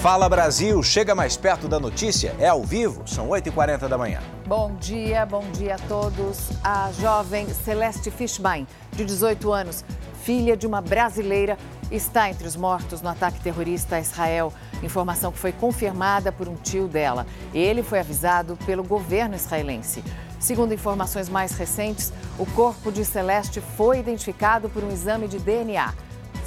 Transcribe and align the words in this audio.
Fala 0.00 0.30
Brasil, 0.30 0.82
chega 0.82 1.14
mais 1.14 1.36
perto 1.36 1.68
da 1.68 1.78
notícia, 1.78 2.34
é 2.38 2.48
ao 2.48 2.64
vivo, 2.64 3.02
são 3.06 3.28
8h40 3.28 3.86
da 3.86 3.98
manhã. 3.98 4.22
Bom 4.46 4.74
dia, 4.76 5.26
bom 5.26 5.44
dia 5.52 5.74
a 5.74 5.78
todos. 5.78 6.52
A 6.64 6.90
jovem 6.98 7.46
Celeste 7.52 8.10
Fishbein, 8.10 8.66
de 8.92 9.04
18 9.04 9.52
anos, 9.52 9.84
filha 10.22 10.56
de 10.56 10.66
uma 10.66 10.80
brasileira, 10.80 11.58
está 11.90 12.30
entre 12.30 12.46
os 12.46 12.56
mortos 12.56 13.02
no 13.02 13.10
ataque 13.10 13.40
terrorista 13.40 13.96
a 13.96 14.00
Israel. 14.00 14.54
Informação 14.82 15.30
que 15.30 15.38
foi 15.38 15.52
confirmada 15.52 16.32
por 16.32 16.48
um 16.48 16.54
tio 16.54 16.88
dela. 16.88 17.26
Ele 17.52 17.82
foi 17.82 17.98
avisado 17.98 18.56
pelo 18.64 18.82
governo 18.82 19.34
israelense. 19.34 20.02
Segundo 20.38 20.72
informações 20.72 21.28
mais 21.28 21.52
recentes, 21.52 22.10
o 22.38 22.46
corpo 22.46 22.90
de 22.90 23.04
Celeste 23.04 23.60
foi 23.76 23.98
identificado 23.98 24.70
por 24.70 24.82
um 24.82 24.90
exame 24.90 25.28
de 25.28 25.38
DNA. 25.38 25.92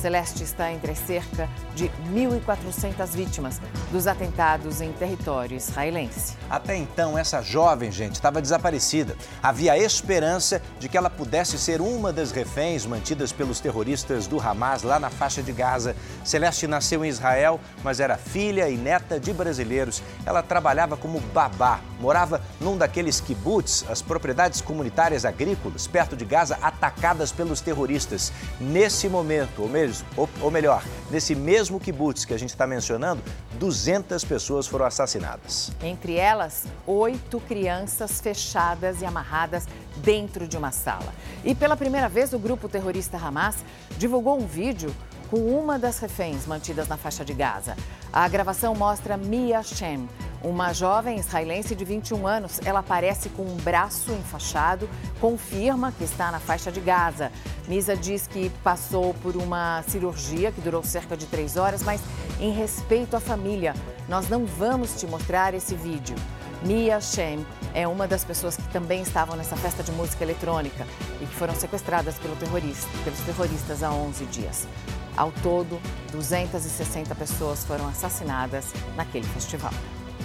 Celeste 0.03 0.43
está 0.43 0.69
entre 0.69 0.93
cerca 0.95 1.49
de 1.73 1.89
1.400 2.11 3.07
vítimas 3.11 3.61
dos 3.89 4.05
atentados 4.05 4.81
em 4.81 4.91
território 4.91 5.55
israelense. 5.55 6.35
Até 6.49 6.75
então, 6.75 7.17
essa 7.17 7.41
jovem, 7.41 7.89
gente, 7.89 8.15
estava 8.15 8.41
desaparecida. 8.41 9.15
Havia 9.41 9.77
esperança 9.77 10.61
de 10.77 10.89
que 10.89 10.97
ela 10.97 11.09
pudesse 11.09 11.57
ser 11.57 11.79
uma 11.79 12.11
das 12.11 12.31
reféns 12.31 12.85
mantidas 12.85 13.31
pelos 13.31 13.61
terroristas 13.61 14.27
do 14.27 14.41
Hamas 14.41 14.83
lá 14.83 14.99
na 14.99 15.09
faixa 15.09 15.41
de 15.41 15.53
Gaza. 15.53 15.95
Celeste 16.25 16.67
nasceu 16.67 17.05
em 17.05 17.07
Israel, 17.07 17.57
mas 17.81 18.01
era 18.01 18.17
filha 18.17 18.67
e 18.67 18.75
neta 18.75 19.17
de 19.17 19.31
brasileiros. 19.31 20.03
Ela 20.25 20.43
trabalhava 20.43 20.97
como 20.97 21.21
babá, 21.33 21.79
morava 21.97 22.41
num 22.59 22.77
daqueles 22.77 23.21
kibbutz, 23.21 23.85
as 23.89 24.01
propriedades 24.01 24.59
comunitárias 24.59 25.23
agrícolas, 25.23 25.87
perto 25.87 26.17
de 26.17 26.25
Gaza, 26.25 26.59
atacadas 26.61 27.31
pelos 27.31 27.61
terroristas. 27.61 28.33
Nesse 28.59 29.07
momento, 29.07 29.61
ou 29.61 29.69
ou, 30.15 30.29
ou 30.41 30.49
melhor, 30.49 30.83
nesse 31.11 31.35
mesmo 31.35 31.79
kibbutz 31.79 32.25
que 32.25 32.33
a 32.33 32.37
gente 32.37 32.49
está 32.49 32.65
mencionando, 32.65 33.21
200 33.59 34.23
pessoas 34.25 34.67
foram 34.67 34.85
assassinadas. 34.85 35.71
Entre 35.81 36.15
elas, 36.15 36.65
oito 36.87 37.39
crianças 37.41 38.21
fechadas 38.21 39.01
e 39.01 39.05
amarradas 39.05 39.67
dentro 39.97 40.47
de 40.47 40.57
uma 40.57 40.71
sala. 40.71 41.13
E 41.43 41.53
pela 41.53 41.77
primeira 41.77 42.09
vez, 42.09 42.33
o 42.33 42.39
grupo 42.39 42.67
terrorista 42.69 43.17
Hamas 43.17 43.57
divulgou 43.97 44.39
um 44.39 44.45
vídeo 44.47 44.93
com 45.29 45.37
uma 45.57 45.79
das 45.79 45.99
reféns 45.99 46.45
mantidas 46.45 46.87
na 46.87 46.97
faixa 46.97 47.25
de 47.25 47.33
Gaza. 47.33 47.75
A 48.11 48.27
gravação 48.27 48.75
mostra 48.75 49.17
Mia 49.17 49.63
Shem, 49.63 50.07
uma 50.43 50.73
jovem 50.73 51.17
israelense 51.17 51.73
de 51.73 51.85
21 51.85 52.27
anos. 52.27 52.59
Ela 52.65 52.79
aparece 52.79 53.29
com 53.29 53.43
um 53.43 53.55
braço 53.57 54.11
enfaixado, 54.11 54.89
confirma 55.19 55.91
que 55.91 56.03
está 56.03 56.31
na 56.31 56.39
faixa 56.39 56.71
de 56.71 56.81
Gaza. 56.81 57.31
Misa 57.67 57.95
diz 57.95 58.27
que 58.27 58.49
passou 58.63 59.13
por 59.15 59.35
uma 59.35 59.83
cirurgia 59.87 60.51
que 60.51 60.61
durou 60.61 60.83
cerca 60.83 61.15
de 61.15 61.25
três 61.25 61.55
horas, 61.55 61.81
mas 61.81 62.01
em 62.39 62.51
respeito 62.51 63.15
à 63.15 63.19
família, 63.19 63.73
nós 64.09 64.27
não 64.27 64.45
vamos 64.45 64.99
te 64.99 65.07
mostrar 65.07 65.53
esse 65.53 65.75
vídeo. 65.75 66.15
Mia 66.63 67.01
Shem 67.01 67.45
é 67.73 67.85
uma 67.87 68.07
das 68.07 68.23
pessoas 68.23 68.55
que 68.55 68.67
também 68.69 69.01
estavam 69.01 69.35
nessa 69.35 69.55
festa 69.57 69.83
de 69.83 69.91
música 69.91 70.23
eletrônica 70.23 70.85
e 71.21 71.25
que 71.25 71.35
foram 71.35 71.53
sequestradas 71.53 72.15
pelo 72.15 72.35
terrorista, 72.37 72.87
pelos 73.03 73.19
terroristas 73.19 73.83
há 73.83 73.91
11 73.91 74.25
dias. 74.25 74.67
Ao 75.15 75.31
todo, 75.43 75.79
260 76.11 77.13
pessoas 77.15 77.65
foram 77.65 77.87
assassinadas 77.87 78.73
naquele 78.95 79.27
festival. 79.27 79.73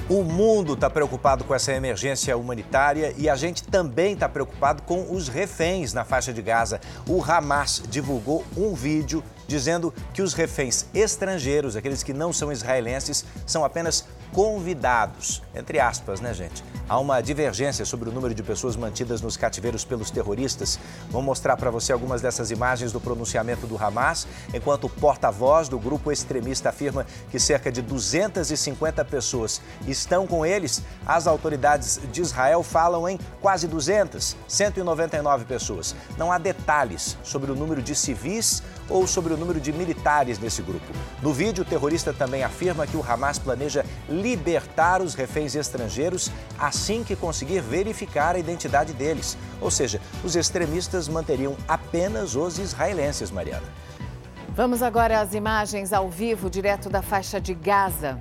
O 0.09 0.25
mundo 0.25 0.73
está 0.73 0.89
preocupado 0.89 1.45
com 1.45 1.55
essa 1.55 1.71
emergência 1.71 2.35
humanitária 2.35 3.13
e 3.19 3.29
a 3.29 3.37
gente 3.37 3.63
também 3.63 4.15
está 4.15 4.27
preocupado 4.27 4.83
com 4.85 5.15
os 5.15 5.29
reféns 5.29 5.93
na 5.93 6.03
faixa 6.03 6.33
de 6.33 6.41
Gaza. 6.41 6.81
O 7.07 7.23
Hamas 7.23 7.83
divulgou 7.91 8.43
um 8.57 8.73
vídeo 8.73 9.23
dizendo 9.47 9.93
que 10.15 10.23
os 10.23 10.33
reféns 10.33 10.87
estrangeiros, 10.95 11.77
aqueles 11.77 12.03
que 12.03 12.15
não 12.15 12.33
são 12.33 12.51
israelenses, 12.51 13.23
são 13.45 13.67
apenas 13.67 14.07
convidados, 14.33 15.43
entre 15.55 15.81
aspas, 15.81 16.21
né, 16.21 16.33
gente? 16.33 16.63
Há 16.89 16.99
uma 16.99 17.21
divergência 17.21 17.85
sobre 17.85 18.09
o 18.09 18.13
número 18.13 18.35
de 18.35 18.43
pessoas 18.43 18.75
mantidas 18.75 19.21
nos 19.21 19.37
cativeiros 19.37 19.85
pelos 19.85 20.11
terroristas. 20.11 20.79
Vou 21.11 21.21
mostrar 21.21 21.57
para 21.57 21.71
você 21.71 21.93
algumas 21.93 22.23
dessas 22.23 22.51
imagens 22.51 22.93
do 22.93 23.01
pronunciamento 23.01 23.67
do 23.67 23.77
Hamas, 23.77 24.27
enquanto 24.55 24.85
o 24.85 24.89
porta-voz 24.89 25.69
do 25.69 25.79
grupo 25.79 26.11
extremista 26.11 26.71
afirma 26.71 27.05
que 27.31 27.39
cerca 27.39 27.71
de 27.71 27.83
250 27.83 29.05
pessoas 29.05 29.61
estão 29.87 30.27
com 30.27 30.47
eles. 30.47 30.83
As 31.07 31.27
autoridades 31.27 32.01
de 32.11 32.23
Israel 32.23 32.63
falam 32.63 33.07
em 33.07 33.19
quase 33.41 33.67
200, 33.67 34.35
199 34.47 35.45
pessoas. 35.45 35.95
Não 36.17 36.33
há 36.33 36.39
detalhes 36.39 37.19
sobre 37.23 37.53
o 37.53 37.55
número 37.55 37.83
de 37.83 37.95
civis 37.95 38.63
ou 38.89 39.07
sobre 39.07 39.33
o 39.33 39.37
número 39.37 39.61
de 39.61 39.73
militares 39.73 40.39
nesse 40.39 40.63
grupo. 40.63 40.87
No 41.23 41.33
vídeo, 41.33 41.63
o 41.63 41.67
terrorista 41.67 42.13
também 42.13 42.43
afirma 42.43 42.87
que 42.87 42.97
o 42.97 43.05
Hamas 43.07 43.39
planeja 43.39 43.85
libertar 44.09 45.01
os 45.03 45.15
reféns 45.15 45.55
estrangeiros 45.55 46.31
assim 46.59 47.05
que 47.05 47.17
conseguir 47.17 47.61
verificar 47.61 48.35
a 48.35 48.39
identidade 48.39 48.93
deles. 48.93 49.37
Ou 49.61 49.71
seja, 49.71 50.01
os 50.25 50.37
extremistas 50.37 51.09
manteriam 51.09 51.57
apenas 51.67 52.35
os 52.35 52.59
israelenses, 52.59 53.31
Mariana. 53.31 53.67
Vamos 54.51 54.83
agora 54.83 55.21
às 55.21 55.35
imagens 55.35 55.93
ao 55.93 56.09
vivo, 56.09 56.51
direto 56.51 56.89
da 56.89 57.01
faixa 57.01 57.41
de 57.41 57.55
Gaza. 57.55 58.19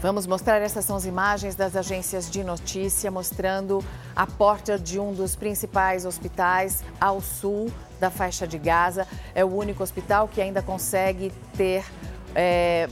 Vamos 0.00 0.26
mostrar 0.26 0.62
essas 0.62 0.84
são 0.84 0.96
as 0.96 1.04
imagens 1.04 1.54
das 1.54 1.76
agências 1.76 2.30
de 2.30 2.42
notícia 2.42 3.10
mostrando 3.10 3.84
a 4.16 4.26
porta 4.26 4.78
de 4.78 4.98
um 4.98 5.12
dos 5.12 5.36
principais 5.36 6.06
hospitais 6.06 6.82
ao 6.98 7.20
sul 7.20 7.70
da 8.00 8.10
faixa 8.10 8.46
de 8.46 8.58
Gaza. 8.58 9.06
É 9.34 9.44
o 9.44 9.54
único 9.54 9.82
hospital 9.82 10.26
que 10.26 10.40
ainda 10.40 10.62
consegue 10.62 11.32
ter 11.56 11.84
é, 12.34 12.88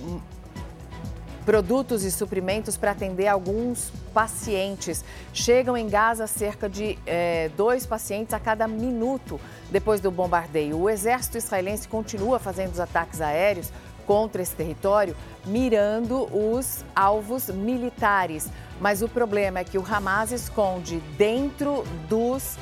produtos 1.49 2.05
e 2.05 2.11
suprimentos 2.11 2.77
para 2.77 2.91
atender 2.91 3.27
alguns 3.27 3.91
pacientes. 4.13 5.03
Chegam 5.33 5.77
em 5.79 5.89
Gaza 5.89 6.27
cerca 6.27 6.69
de 6.69 6.99
é, 7.07 7.51
dois 7.57 7.87
pacientes 7.87 8.35
a 8.35 8.39
cada 8.39 8.69
minuto 8.69 9.41
depois 9.71 9.99
do 9.99 10.11
bombardeio. 10.11 10.79
O 10.79 10.91
exército 10.91 11.39
israelense 11.39 11.89
continua 11.89 12.39
fazendo 12.39 12.73
os 12.73 12.81
ataques 12.81 13.23
aéreos 13.23 13.73
contra 14.07 14.43
esse 14.43 14.55
território, 14.55 15.17
mirando 15.47 16.25
os 16.35 16.85
alvos 16.95 17.49
militares. 17.49 18.49
Mas 18.81 19.03
o 19.03 19.09
problema 19.09 19.61
é 19.61 19.65
que 19.65 19.79
o 19.79 19.85
Hamas 19.87 20.33
esconde 20.33 21.01
dentro 21.17 21.83
dos 22.09 22.57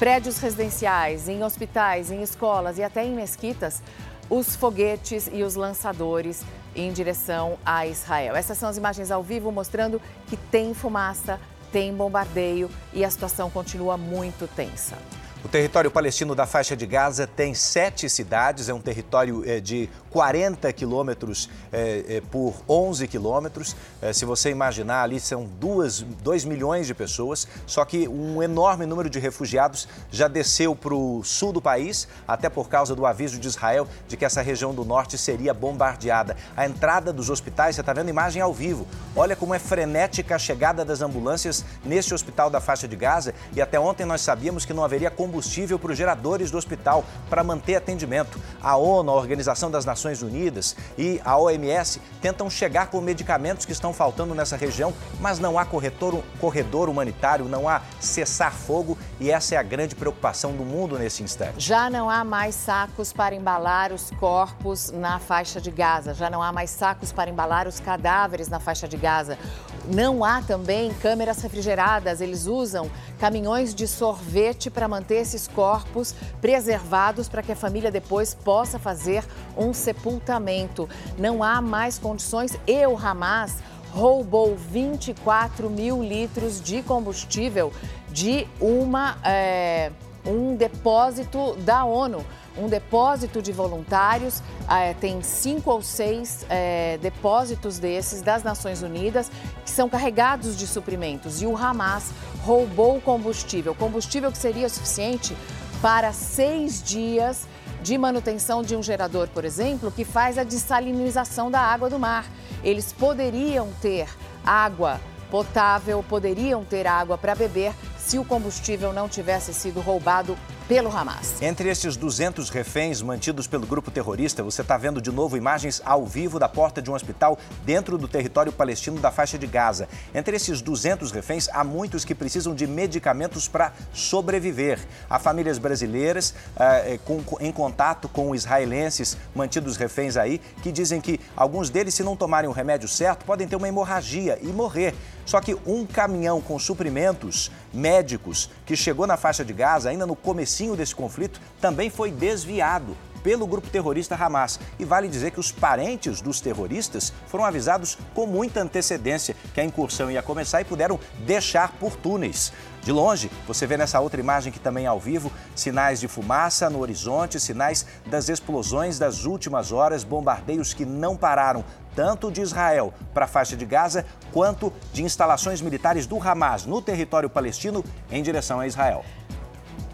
prédios 0.00 0.38
residenciais, 0.38 1.28
em 1.28 1.44
hospitais, 1.44 2.10
em 2.10 2.22
escolas 2.22 2.78
e 2.78 2.82
até 2.82 3.04
em 3.04 3.14
mesquitas 3.14 3.82
os 4.30 4.56
foguetes 4.56 5.28
e 5.30 5.42
os 5.42 5.56
lançadores 5.56 6.42
em 6.74 6.90
direção 6.90 7.58
a 7.66 7.86
Israel. 7.86 8.34
Essas 8.34 8.56
são 8.56 8.70
as 8.70 8.78
imagens 8.78 9.10
ao 9.10 9.22
vivo 9.22 9.52
mostrando 9.52 10.00
que 10.26 10.38
tem 10.38 10.72
fumaça, 10.72 11.38
tem 11.70 11.92
bombardeio 11.92 12.70
e 12.94 13.04
a 13.04 13.10
situação 13.10 13.50
continua 13.50 13.98
muito 13.98 14.48
tensa. 14.48 14.96
O 15.44 15.48
território 15.48 15.90
palestino 15.90 16.34
da 16.34 16.46
faixa 16.46 16.74
de 16.74 16.86
Gaza 16.86 17.26
tem 17.26 17.52
sete 17.52 18.08
cidades, 18.08 18.70
é 18.70 18.74
um 18.74 18.80
território 18.80 19.42
eh, 19.46 19.60
de 19.60 19.90
40 20.10 20.72
quilômetros 20.72 21.48
eh, 21.72 22.04
eh, 22.08 22.22
por 22.30 22.54
11 22.68 23.06
quilômetros. 23.06 23.76
Se 24.12 24.24
você 24.24 24.50
imaginar, 24.50 25.02
ali 25.02 25.20
são 25.20 25.48
2 25.60 26.44
milhões 26.44 26.86
de 26.86 26.94
pessoas, 26.94 27.46
só 27.66 27.84
que 27.84 28.08
um 28.08 28.42
enorme 28.42 28.86
número 28.86 29.08
de 29.08 29.18
refugiados 29.18 29.86
já 30.10 30.26
desceu 30.26 30.74
para 30.74 30.94
o 30.94 31.22
sul 31.22 31.52
do 31.52 31.60
país, 31.60 32.08
até 32.26 32.48
por 32.48 32.68
causa 32.68 32.94
do 32.94 33.06
aviso 33.06 33.38
de 33.38 33.46
Israel 33.46 33.86
de 34.08 34.16
que 34.16 34.24
essa 34.24 34.42
região 34.42 34.74
do 34.74 34.84
norte 34.84 35.16
seria 35.16 35.54
bombardeada. 35.54 36.36
A 36.56 36.66
entrada 36.66 37.12
dos 37.12 37.30
hospitais, 37.30 37.74
você 37.74 37.82
está 37.82 37.92
vendo 37.92 38.08
imagem 38.08 38.42
ao 38.42 38.52
vivo. 38.52 38.86
Olha 39.14 39.36
como 39.36 39.54
é 39.54 39.58
frenética 39.58 40.34
a 40.36 40.38
chegada 40.38 40.84
das 40.84 41.02
ambulâncias 41.02 41.64
nesse 41.84 42.12
hospital 42.14 42.50
da 42.50 42.60
faixa 42.60 42.88
de 42.88 42.96
Gaza 42.96 43.34
e 43.52 43.60
até 43.60 43.78
ontem 43.78 44.04
nós 44.04 44.22
sabíamos 44.22 44.64
que 44.64 44.72
não 44.72 44.84
haveria 44.84 45.10
combustível 45.10 45.78
para 45.78 45.92
os 45.92 45.98
geradores 45.98 46.50
do 46.50 46.58
hospital 46.58 47.04
para 47.28 47.44
manter 47.44 47.76
atendimento. 47.76 48.40
A 48.62 48.76
ONU, 48.76 49.10
a 49.10 49.14
Organização 49.14 49.70
das 49.70 49.84
Nações 49.84 49.99
Unidas 50.22 50.76
e 50.96 51.20
a 51.24 51.36
OMS 51.36 52.00
tentam 52.20 52.48
chegar 52.48 52.86
com 52.88 53.00
medicamentos 53.00 53.64
que 53.64 53.72
estão 53.72 53.92
faltando 53.92 54.34
nessa 54.34 54.56
região, 54.56 54.92
mas 55.20 55.38
não 55.38 55.58
há 55.58 55.64
corretor, 55.64 56.22
corredor 56.40 56.88
humanitário, 56.88 57.44
não 57.44 57.68
há 57.68 57.82
cessar 58.00 58.52
fogo 58.52 58.96
e 59.18 59.30
essa 59.30 59.54
é 59.54 59.58
a 59.58 59.62
grande 59.62 59.94
preocupação 59.94 60.52
do 60.52 60.64
mundo 60.64 60.98
nesse 60.98 61.22
instante. 61.22 61.54
Já 61.58 61.88
não 61.90 62.08
há 62.08 62.24
mais 62.24 62.54
sacos 62.54 63.12
para 63.12 63.34
embalar 63.34 63.92
os 63.92 64.10
corpos 64.12 64.90
na 64.90 65.18
faixa 65.18 65.60
de 65.60 65.70
Gaza, 65.70 66.14
já 66.14 66.30
não 66.30 66.42
há 66.42 66.52
mais 66.52 66.70
sacos 66.70 67.12
para 67.12 67.30
embalar 67.30 67.68
os 67.68 67.80
cadáveres 67.80 68.48
na 68.48 68.58
faixa 68.58 68.88
de 68.88 68.96
Gaza. 68.96 69.38
Não 69.86 70.24
há 70.24 70.42
também 70.42 70.92
câmeras 70.94 71.40
refrigeradas, 71.40 72.20
eles 72.20 72.46
usam 72.46 72.90
caminhões 73.18 73.74
de 73.74 73.86
sorvete 73.86 74.70
para 74.70 74.86
manter 74.88 75.16
esses 75.16 75.48
corpos 75.48 76.14
preservados 76.40 77.28
para 77.28 77.42
que 77.42 77.52
a 77.52 77.56
família 77.56 77.90
depois 77.90 78.34
possa 78.34 78.78
fazer 78.78 79.24
um 79.56 79.72
sepultamento. 79.90 80.88
Não 81.18 81.42
há 81.42 81.60
mais 81.60 81.98
condições 81.98 82.58
e 82.66 82.86
o 82.86 82.96
Hamas 82.96 83.58
roubou 83.92 84.56
24 84.56 85.68
mil 85.68 86.02
litros 86.02 86.60
de 86.60 86.82
combustível 86.82 87.72
de 88.10 88.46
uma. 88.60 89.18
É 89.24 89.90
um 90.22 90.54
depósito 90.54 91.56
da 91.60 91.82
ONU, 91.82 92.22
um 92.54 92.68
depósito 92.68 93.40
de 93.40 93.52
voluntários. 93.52 94.42
É, 94.68 94.92
tem 94.92 95.22
cinco 95.22 95.70
ou 95.70 95.82
seis 95.82 96.44
é, 96.48 96.98
depósitos 96.98 97.78
desses 97.78 98.20
das 98.20 98.42
Nações 98.42 98.82
Unidas 98.82 99.30
que 99.64 99.70
são 99.70 99.88
carregados 99.88 100.56
de 100.56 100.66
suprimentos. 100.66 101.40
E 101.40 101.46
o 101.46 101.56
Hamas 101.56 102.10
roubou 102.44 103.00
combustível, 103.00 103.74
combustível 103.74 104.30
que 104.30 104.38
seria 104.38 104.68
suficiente 104.68 105.34
para 105.80 106.12
seis 106.12 106.82
dias 106.82 107.48
de 107.82 107.96
manutenção 107.96 108.62
de 108.62 108.76
um 108.76 108.82
gerador, 108.82 109.28
por 109.28 109.44
exemplo, 109.44 109.90
que 109.90 110.04
faz 110.04 110.38
a 110.38 110.44
dessalinização 110.44 111.50
da 111.50 111.60
água 111.60 111.88
do 111.88 111.98
mar. 111.98 112.26
Eles 112.62 112.92
poderiam 112.92 113.68
ter 113.80 114.08
água 114.44 115.00
potável, 115.30 116.04
poderiam 116.08 116.64
ter 116.64 116.86
água 116.86 117.16
para 117.16 117.34
beber 117.34 117.72
se 117.98 118.18
o 118.18 118.24
combustível 118.24 118.92
não 118.92 119.08
tivesse 119.08 119.54
sido 119.54 119.80
roubado 119.80 120.36
pelo 120.70 120.96
Hamas. 120.96 121.42
Entre 121.42 121.68
esses 121.68 121.96
200 121.96 122.48
reféns 122.48 123.02
mantidos 123.02 123.48
pelo 123.48 123.66
grupo 123.66 123.90
terrorista, 123.90 124.40
você 124.40 124.62
está 124.62 124.76
vendo 124.76 125.02
de 125.02 125.10
novo 125.10 125.36
imagens 125.36 125.82
ao 125.84 126.06
vivo 126.06 126.38
da 126.38 126.48
porta 126.48 126.80
de 126.80 126.88
um 126.88 126.94
hospital 126.94 127.36
dentro 127.64 127.98
do 127.98 128.06
território 128.06 128.52
palestino 128.52 129.00
da 129.00 129.10
faixa 129.10 129.36
de 129.36 129.48
Gaza. 129.48 129.88
Entre 130.14 130.36
esses 130.36 130.62
200 130.62 131.10
reféns, 131.10 131.48
há 131.48 131.64
muitos 131.64 132.04
que 132.04 132.14
precisam 132.14 132.54
de 132.54 132.68
medicamentos 132.68 133.48
para 133.48 133.72
sobreviver. 133.92 134.78
Há 135.10 135.18
famílias 135.18 135.58
brasileiras 135.58 136.36
eh, 136.56 137.00
com, 137.04 137.20
em 137.40 137.50
contato 137.50 138.08
com 138.08 138.32
israelenses 138.32 139.16
mantidos 139.34 139.76
reféns 139.76 140.16
aí, 140.16 140.40
que 140.62 140.70
dizem 140.70 141.00
que 141.00 141.18
alguns 141.34 141.68
deles, 141.68 141.94
se 141.94 142.04
não 142.04 142.14
tomarem 142.14 142.48
o 142.48 142.52
remédio 142.52 142.86
certo, 142.88 143.24
podem 143.24 143.48
ter 143.48 143.56
uma 143.56 143.66
hemorragia 143.66 144.38
e 144.40 144.46
morrer. 144.46 144.94
Só 145.26 145.40
que 145.40 145.56
um 145.66 145.86
caminhão 145.86 146.40
com 146.40 146.58
suprimentos 146.58 147.50
médicos 147.72 148.50
que 148.66 148.76
chegou 148.76 149.06
na 149.06 149.16
faixa 149.16 149.44
de 149.44 149.52
Gaza 149.52 149.90
ainda 149.90 150.06
no 150.06 150.16
comecinho 150.60 150.76
desse 150.76 150.94
conflito 150.94 151.40
também 151.60 151.88
foi 151.88 152.10
desviado 152.10 152.96
pelo 153.22 153.46
grupo 153.46 153.68
terrorista 153.68 154.14
Hamas. 154.14 154.58
E 154.78 154.84
vale 154.84 155.08
dizer 155.08 155.30
que 155.30 155.40
os 155.40 155.52
parentes 155.52 156.20
dos 156.20 156.40
terroristas 156.40 157.12
foram 157.26 157.44
avisados 157.44 157.98
com 158.14 158.26
muita 158.26 158.62
antecedência 158.62 159.36
que 159.54 159.60
a 159.60 159.64
incursão 159.64 160.10
ia 160.10 160.22
começar 160.22 160.60
e 160.60 160.64
puderam 160.64 160.98
deixar 161.26 161.72
por 161.72 161.96
túneis. 161.96 162.52
De 162.82 162.90
longe, 162.92 163.30
você 163.46 163.66
vê 163.66 163.76
nessa 163.76 164.00
outra 164.00 164.20
imagem 164.20 164.50
que 164.50 164.58
também 164.58 164.86
é 164.86 164.88
ao 164.88 164.98
vivo, 164.98 165.30
sinais 165.54 166.00
de 166.00 166.08
fumaça 166.08 166.70
no 166.70 166.80
horizonte, 166.80 167.38
sinais 167.38 167.84
das 168.06 168.30
explosões 168.30 168.98
das 168.98 169.26
últimas 169.26 169.70
horas, 169.70 170.02
bombardeios 170.02 170.72
que 170.72 170.86
não 170.86 171.14
pararam, 171.14 171.62
tanto 171.94 172.32
de 172.32 172.40
Israel 172.40 172.94
para 173.12 173.26
a 173.26 173.28
faixa 173.28 173.54
de 173.54 173.66
Gaza, 173.66 174.06
quanto 174.32 174.72
de 174.94 175.02
instalações 175.02 175.60
militares 175.60 176.06
do 176.06 176.16
Hamas 176.18 176.64
no 176.64 176.80
território 176.80 177.28
palestino 177.28 177.84
em 178.10 178.22
direção 178.22 178.60
a 178.60 178.66
Israel. 178.66 179.04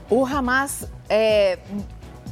O 0.08 0.25
Hamas 0.25 0.88
é, 1.08 1.58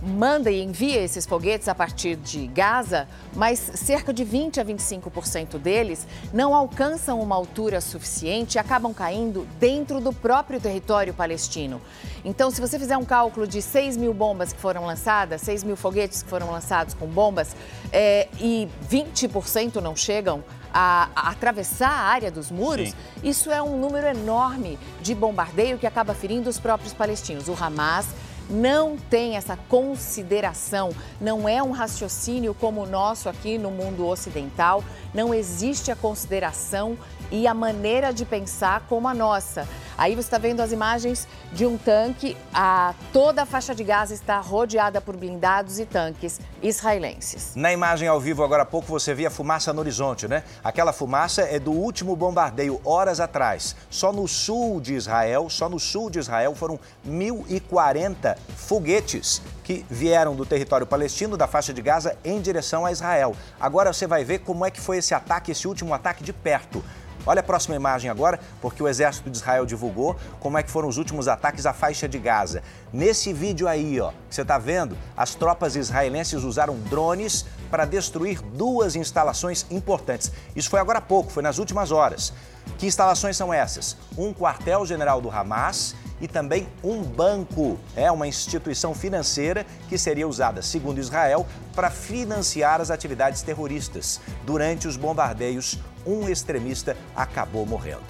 manda 0.05 0.51
e 0.51 0.63
envia 0.63 1.03
esses 1.03 1.25
foguetes 1.25 1.69
a 1.69 1.75
partir 1.75 2.17
de 2.17 2.47
Gaza, 2.49 3.09
mas 3.35 3.59
cerca 3.59 4.13
de 4.13 4.25
20 4.25 4.61
a 4.61 4.65
25% 4.65 5.59
deles 5.59 6.07
não 6.33 6.55
alcançam 6.55 7.21
uma 7.21 7.35
altura 7.35 7.81
suficiente 7.81 8.57
e 8.57 8.59
acabam 8.59 8.93
caindo 8.93 9.47
dentro 9.59 10.01
do 10.01 10.13
próprio 10.13 10.61
território 10.61 11.15
palestino. 11.15 11.81
Então, 12.25 12.51
se 12.51 12.61
você 12.61 12.79
fizer 12.79 12.97
um 12.97 13.05
cálculo 13.05 13.47
de 13.47 13.61
6 13.61 13.97
mil 13.97 14.13
bombas 14.15 14.53
que 14.53 14.61
foram 14.61 14.85
lançadas, 14.85 15.41
6 15.43 15.65
mil 15.65 15.77
foguetes 15.77 16.23
que 16.23 16.29
foram 16.29 16.51
lançados 16.51 16.95
com 16.95 17.07
bombas, 17.07 17.57
é, 17.93 18.29
e 18.41 18.69
20% 18.91 19.77
não 19.77 19.97
chegam 19.97 20.45
a, 20.73 21.09
a, 21.15 21.31
atravessar 21.31 21.91
a 21.91 22.03
área 22.09 22.31
dos 22.31 22.51
muros, 22.51 22.91
Sim. 22.91 22.97
isso 23.23 23.51
é 23.51 23.63
um 23.63 23.79
número 23.79 24.07
enorme 24.07 24.79
de 25.01 25.15
bombardeio 25.15 25.79
que 25.79 25.87
acaba 25.87 26.15
ferindo 26.15 26.51
os 26.51 26.59
próprios 26.59 26.93
palestinos. 26.93 27.49
O 27.49 27.57
Hamas 27.59 28.07
não 28.49 28.97
tem 28.97 29.37
essa 29.37 29.57
consideração, 29.69 30.91
não 31.21 31.49
é 31.49 31.63
um 31.63 31.71
raciocínio 31.71 32.55
como 32.55 32.83
o 32.83 32.87
nosso 32.87 33.29
aqui 33.29 33.59
no 33.59 33.71
mundo 33.71 34.07
ocidental, 34.07 34.85
não 35.13 35.33
existe 35.33 35.91
a 35.91 35.97
consideração 35.97 36.99
e 37.31 37.47
a 37.47 37.55
maneira 37.55 38.13
de 38.13 38.25
pensar 38.25 38.87
como 38.89 39.09
a 39.09 39.15
nossa. 39.15 39.67
Aí 39.97 40.15
você 40.15 40.21
está 40.21 40.39
vendo 40.39 40.61
as 40.61 40.73
imagens 40.73 41.29
de 41.53 41.65
um 41.65 41.79
tanque, 41.79 42.37
a, 42.53 42.95
toda 43.13 43.43
a 43.43 43.47
faixa 43.47 43.75
de 43.75 43.85
Gaza 43.85 44.13
está 44.13 44.41
rodeada 44.41 45.01
por 45.01 45.17
blindados 45.17 45.79
e 45.79 45.87
tanques 45.87 46.41
israelenses. 46.63 47.53
Na 47.55 47.73
imagem 47.73 48.09
ao 48.09 48.21
vivo, 48.21 48.43
agora 48.43 48.63
há 48.63 48.67
pouco, 48.67 48.89
você 48.89 49.15
via 49.15 49.31
fumaça 49.31 49.73
no 49.73 49.81
horizonte, 49.81 50.27
né? 50.27 50.43
Aquela 50.63 50.93
fumaça 50.93 51.43
é 51.43 51.59
do 51.59 51.71
último 51.71 52.17
bombardeio, 52.17 52.81
horas 52.85 53.21
atrás. 53.21 53.77
Só 53.89 54.13
no 54.13 54.27
sul 54.27 54.81
de 54.81 54.95
Israel, 54.95 55.49
só 55.49 55.69
no 55.69 55.79
sul 55.79 56.11
de 56.11 56.19
Israel 56.19 56.55
foram 56.55 56.79
1.040 57.09 58.37
foguetes 58.57 59.43
que 59.63 59.85
vieram 59.89 60.35
do 60.35 60.45
território 60.45 60.87
palestino, 60.87 61.37
da 61.37 61.47
faixa 61.47 61.73
de 61.73 61.81
Gaza, 61.81 62.17
em 62.25 62.41
direção 62.41 62.85
a 62.85 62.93
Israel. 62.93 63.35
Agora 63.61 63.93
você 63.93 64.07
vai 64.07 64.25
ver 64.25 64.41
como 64.41 64.65
é 64.65 64.71
que 64.71 64.81
foi 64.81 64.99
esse 64.99 65.15
ataque, 65.15 65.53
esse 65.53 65.67
último 65.67 65.95
ataque 65.95 66.23
de 66.23 66.33
perto. 66.33 66.85
Olha 67.27 67.41
a 67.41 67.43
próxima 67.43 67.75
imagem 67.75 68.11
agora, 68.11 68.39
porque 68.61 68.83
o 68.83 68.89
exército 68.89 69.31
de 69.31 69.37
Israel 69.37 69.65
divulgou 69.65 70.17
como 70.41 70.59
é 70.59 70.63
que 70.63 70.71
foram 70.71 70.89
os 70.89 70.99
últimos 70.99 71.27
ataques 71.27 71.65
à 71.65 71.73
faixa 71.73 72.09
de 72.09 72.19
Gaza. 72.19 72.63
Nesse 72.93 73.33
vídeo 73.33 73.67
aí, 73.67 74.01
ó, 74.01 74.11
que 74.29 74.35
você 74.35 74.43
está 74.43 74.59
vendo, 74.59 74.97
as 75.17 75.35
tropas 75.35 75.77
israelenses 75.77 76.45
usaram 76.45 76.79
drones 76.91 77.47
para 77.71 77.85
destruir 77.85 78.41
duas 78.41 78.95
instalações 78.95 79.67
importantes. 79.71 80.31
Isso 80.55 80.69
foi 80.69 80.81
agora 80.81 80.99
há 80.99 81.03
pouco, 81.03 81.31
foi 81.31 81.43
nas 81.43 81.59
últimas 81.59 81.91
horas. 81.91 82.33
Que 82.79 82.87
instalações 82.87 83.37
são 83.37 83.53
essas? 83.53 83.97
Um 84.17 84.33
quartel-general 84.33 85.21
do 85.21 85.31
Hamas 85.31 85.95
e 86.21 86.29
também 86.29 86.69
um 86.83 87.03
banco. 87.03 87.79
É 87.95 88.11
uma 88.11 88.27
instituição 88.27 88.95
financeira 88.95 89.67
que 89.89 89.99
seria 89.99 90.27
usada, 90.27 90.63
segundo 90.63 90.99
Israel, 90.99 91.47
para 91.75 91.91
financiar 91.91 92.81
as 92.81 92.91
atividades 92.91 93.43
terroristas. 93.43 94.21
Durante 94.45 94.89
os 94.89 94.97
bombardeios, 94.97 95.79
um 96.07 96.29
extremista 96.29 96.97
acabou 97.15 97.67
morrendo. 97.67 98.03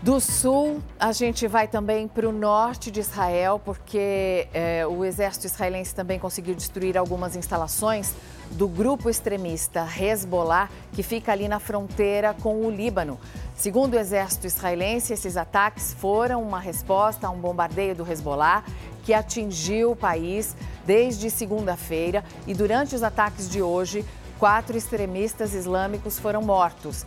Do 0.00 0.20
sul, 0.20 0.80
a 0.98 1.10
gente 1.10 1.48
vai 1.48 1.66
também 1.66 2.06
para 2.06 2.28
o 2.28 2.32
norte 2.32 2.88
de 2.88 3.00
Israel, 3.00 3.60
porque 3.64 4.46
é, 4.54 4.86
o 4.86 5.04
exército 5.04 5.46
israelense 5.46 5.92
também 5.92 6.20
conseguiu 6.20 6.54
destruir 6.54 6.96
algumas 6.96 7.34
instalações 7.34 8.14
do 8.52 8.66
grupo 8.66 9.08
extremista 9.08 9.86
Hezbollah, 9.86 10.68
que 10.92 11.02
fica 11.02 11.32
ali 11.32 11.48
na 11.48 11.60
fronteira 11.60 12.34
com 12.34 12.64
o 12.64 12.70
Líbano. 12.70 13.18
Segundo 13.56 13.94
o 13.94 13.98
exército 13.98 14.46
israelense, 14.46 15.12
esses 15.12 15.36
ataques 15.36 15.94
foram 15.94 16.42
uma 16.42 16.60
resposta 16.60 17.26
a 17.26 17.30
um 17.30 17.38
bombardeio 17.38 17.94
do 17.94 18.10
Hezbollah 18.10 18.64
que 19.04 19.14
atingiu 19.14 19.92
o 19.92 19.96
país 19.96 20.54
desde 20.86 21.30
segunda-feira 21.30 22.24
e 22.46 22.54
durante 22.54 22.94
os 22.94 23.02
ataques 23.02 23.48
de 23.48 23.62
hoje, 23.62 24.04
quatro 24.38 24.76
extremistas 24.76 25.54
islâmicos 25.54 26.18
foram 26.18 26.42
mortos. 26.42 27.06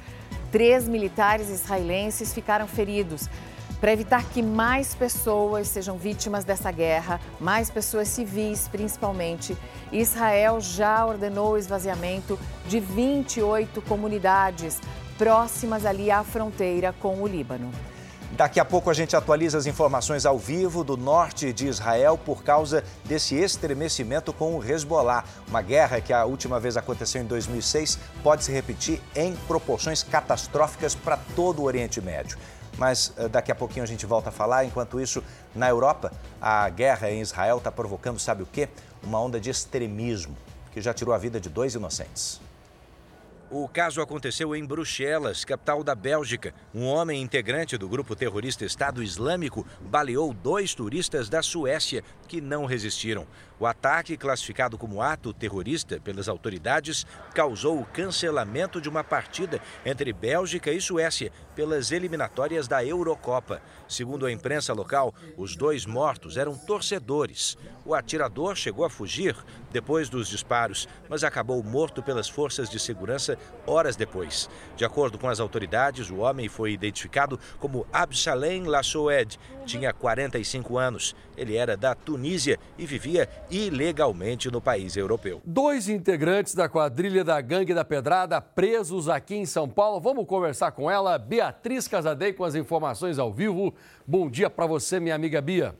Três 0.51 0.87
militares 0.87 1.49
israelenses 1.49 2.33
ficaram 2.33 2.67
feridos. 2.67 3.29
Para 3.81 3.93
evitar 3.93 4.23
que 4.25 4.43
mais 4.43 4.93
pessoas 4.93 5.67
sejam 5.67 5.97
vítimas 5.97 6.43
dessa 6.43 6.71
guerra, 6.71 7.19
mais 7.39 7.71
pessoas 7.71 8.07
civis 8.09 8.67
principalmente, 8.67 9.57
Israel 9.91 10.61
já 10.61 11.03
ordenou 11.03 11.53
o 11.53 11.57
esvaziamento 11.57 12.37
de 12.67 12.79
28 12.79 13.81
comunidades 13.81 14.79
próximas 15.17 15.83
ali 15.83 16.11
à 16.11 16.23
fronteira 16.23 16.93
com 16.93 17.23
o 17.23 17.27
Líbano. 17.27 17.71
Daqui 18.33 18.59
a 18.59 18.65
pouco 18.65 18.89
a 18.89 18.93
gente 18.93 19.15
atualiza 19.15 19.57
as 19.57 19.65
informações 19.65 20.27
ao 20.27 20.37
vivo 20.37 20.83
do 20.83 20.95
norte 20.95 21.51
de 21.51 21.67
Israel 21.67 22.19
por 22.19 22.43
causa 22.43 22.83
desse 23.03 23.35
estremecimento 23.35 24.31
com 24.31 24.55
o 24.55 24.63
Hezbollah. 24.63 25.25
Uma 25.49 25.61
guerra 25.63 25.99
que 25.99 26.13
a 26.13 26.23
última 26.23 26.59
vez 26.59 26.77
aconteceu 26.77 27.19
em 27.19 27.25
2006 27.25 27.97
pode 28.21 28.43
se 28.43 28.51
repetir 28.51 29.01
em 29.15 29.35
proporções 29.47 30.03
catastróficas 30.03 30.93
para 30.93 31.17
todo 31.35 31.63
o 31.63 31.65
Oriente 31.65 31.99
Médio. 31.99 32.37
Mas 32.77 33.13
eh, 33.17 33.27
daqui 33.27 33.51
a 33.51 33.55
pouquinho 33.55 33.83
a 33.83 33.87
gente 33.87 34.05
volta 34.05 34.29
a 34.29 34.31
falar. 34.31 34.65
Enquanto 34.65 34.99
isso, 34.99 35.23
na 35.55 35.69
Europa, 35.69 36.11
a 36.41 36.69
guerra 36.69 37.11
em 37.11 37.21
Israel 37.21 37.57
está 37.57 37.71
provocando, 37.71 38.19
sabe 38.19 38.43
o 38.43 38.45
quê? 38.45 38.69
Uma 39.03 39.19
onda 39.19 39.39
de 39.39 39.49
extremismo 39.49 40.37
que 40.71 40.81
já 40.81 40.93
tirou 40.93 41.13
a 41.13 41.17
vida 41.17 41.39
de 41.39 41.49
dois 41.49 41.75
inocentes. 41.75 42.39
O 43.53 43.67
caso 43.67 44.01
aconteceu 44.01 44.55
em 44.55 44.65
Bruxelas, 44.65 45.43
capital 45.43 45.83
da 45.83 45.93
Bélgica. 45.93 46.53
Um 46.73 46.85
homem 46.85 47.21
integrante 47.21 47.77
do 47.77 47.89
grupo 47.89 48.15
terrorista 48.15 48.63
Estado 48.63 49.03
Islâmico 49.03 49.67
baleou 49.81 50.33
dois 50.33 50.73
turistas 50.73 51.27
da 51.27 51.41
Suécia 51.41 52.01
que 52.29 52.39
não 52.39 52.63
resistiram. 52.63 53.27
O 53.61 53.67
ataque, 53.67 54.17
classificado 54.17 54.75
como 54.75 55.03
ato 55.03 55.31
terrorista 55.31 55.99
pelas 55.99 56.27
autoridades, 56.27 57.05
causou 57.31 57.79
o 57.79 57.85
cancelamento 57.85 58.81
de 58.81 58.89
uma 58.89 59.03
partida 59.03 59.61
entre 59.85 60.11
Bélgica 60.11 60.71
e 60.71 60.81
Suécia 60.81 61.31
pelas 61.55 61.91
eliminatórias 61.91 62.67
da 62.67 62.83
Eurocopa. 62.83 63.61
Segundo 63.87 64.25
a 64.25 64.31
imprensa 64.31 64.73
local, 64.73 65.13
os 65.37 65.55
dois 65.55 65.85
mortos 65.85 66.37
eram 66.37 66.57
torcedores. 66.57 67.55
O 67.85 67.93
atirador 67.93 68.55
chegou 68.55 68.83
a 68.83 68.89
fugir 68.89 69.35
depois 69.71 70.09
dos 70.09 70.27
disparos, 70.27 70.87
mas 71.07 71.23
acabou 71.23 71.61
morto 71.61 72.01
pelas 72.01 72.27
forças 72.27 72.67
de 72.67 72.79
segurança 72.79 73.37
horas 73.67 73.95
depois. 73.95 74.49
De 74.75 74.83
acordo 74.83 75.19
com 75.19 75.29
as 75.29 75.39
autoridades, 75.39 76.09
o 76.09 76.17
homem 76.17 76.49
foi 76.49 76.71
identificado 76.71 77.39
como 77.59 77.85
Absalem 77.93 78.63
Lassoed. 78.63 79.39
Tinha 79.67 79.93
45 79.93 80.79
anos. 80.79 81.15
Ele 81.37 81.55
era 81.55 81.77
da 81.77 81.93
Tunísia 81.93 82.59
e 82.77 82.85
vivia 82.85 83.29
ilegalmente 83.51 84.49
no 84.49 84.61
país 84.61 84.95
europeu. 84.95 85.41
Dois 85.45 85.89
integrantes 85.89 86.55
da 86.55 86.69
quadrilha 86.69 87.23
da 87.23 87.39
Gangue 87.41 87.73
da 87.73 87.83
Pedrada 87.83 88.39
presos 88.39 89.09
aqui 89.09 89.35
em 89.35 89.45
São 89.45 89.67
Paulo. 89.67 89.99
Vamos 89.99 90.25
conversar 90.25 90.71
com 90.71 90.89
ela, 90.89 91.17
Beatriz 91.17 91.87
Casadei, 91.87 92.31
com 92.31 92.45
as 92.45 92.55
informações 92.55 93.19
ao 93.19 93.31
vivo. 93.31 93.73
Bom 94.07 94.29
dia 94.29 94.49
para 94.49 94.65
você, 94.65 94.99
minha 94.99 95.15
amiga 95.15 95.41
Bia. 95.41 95.75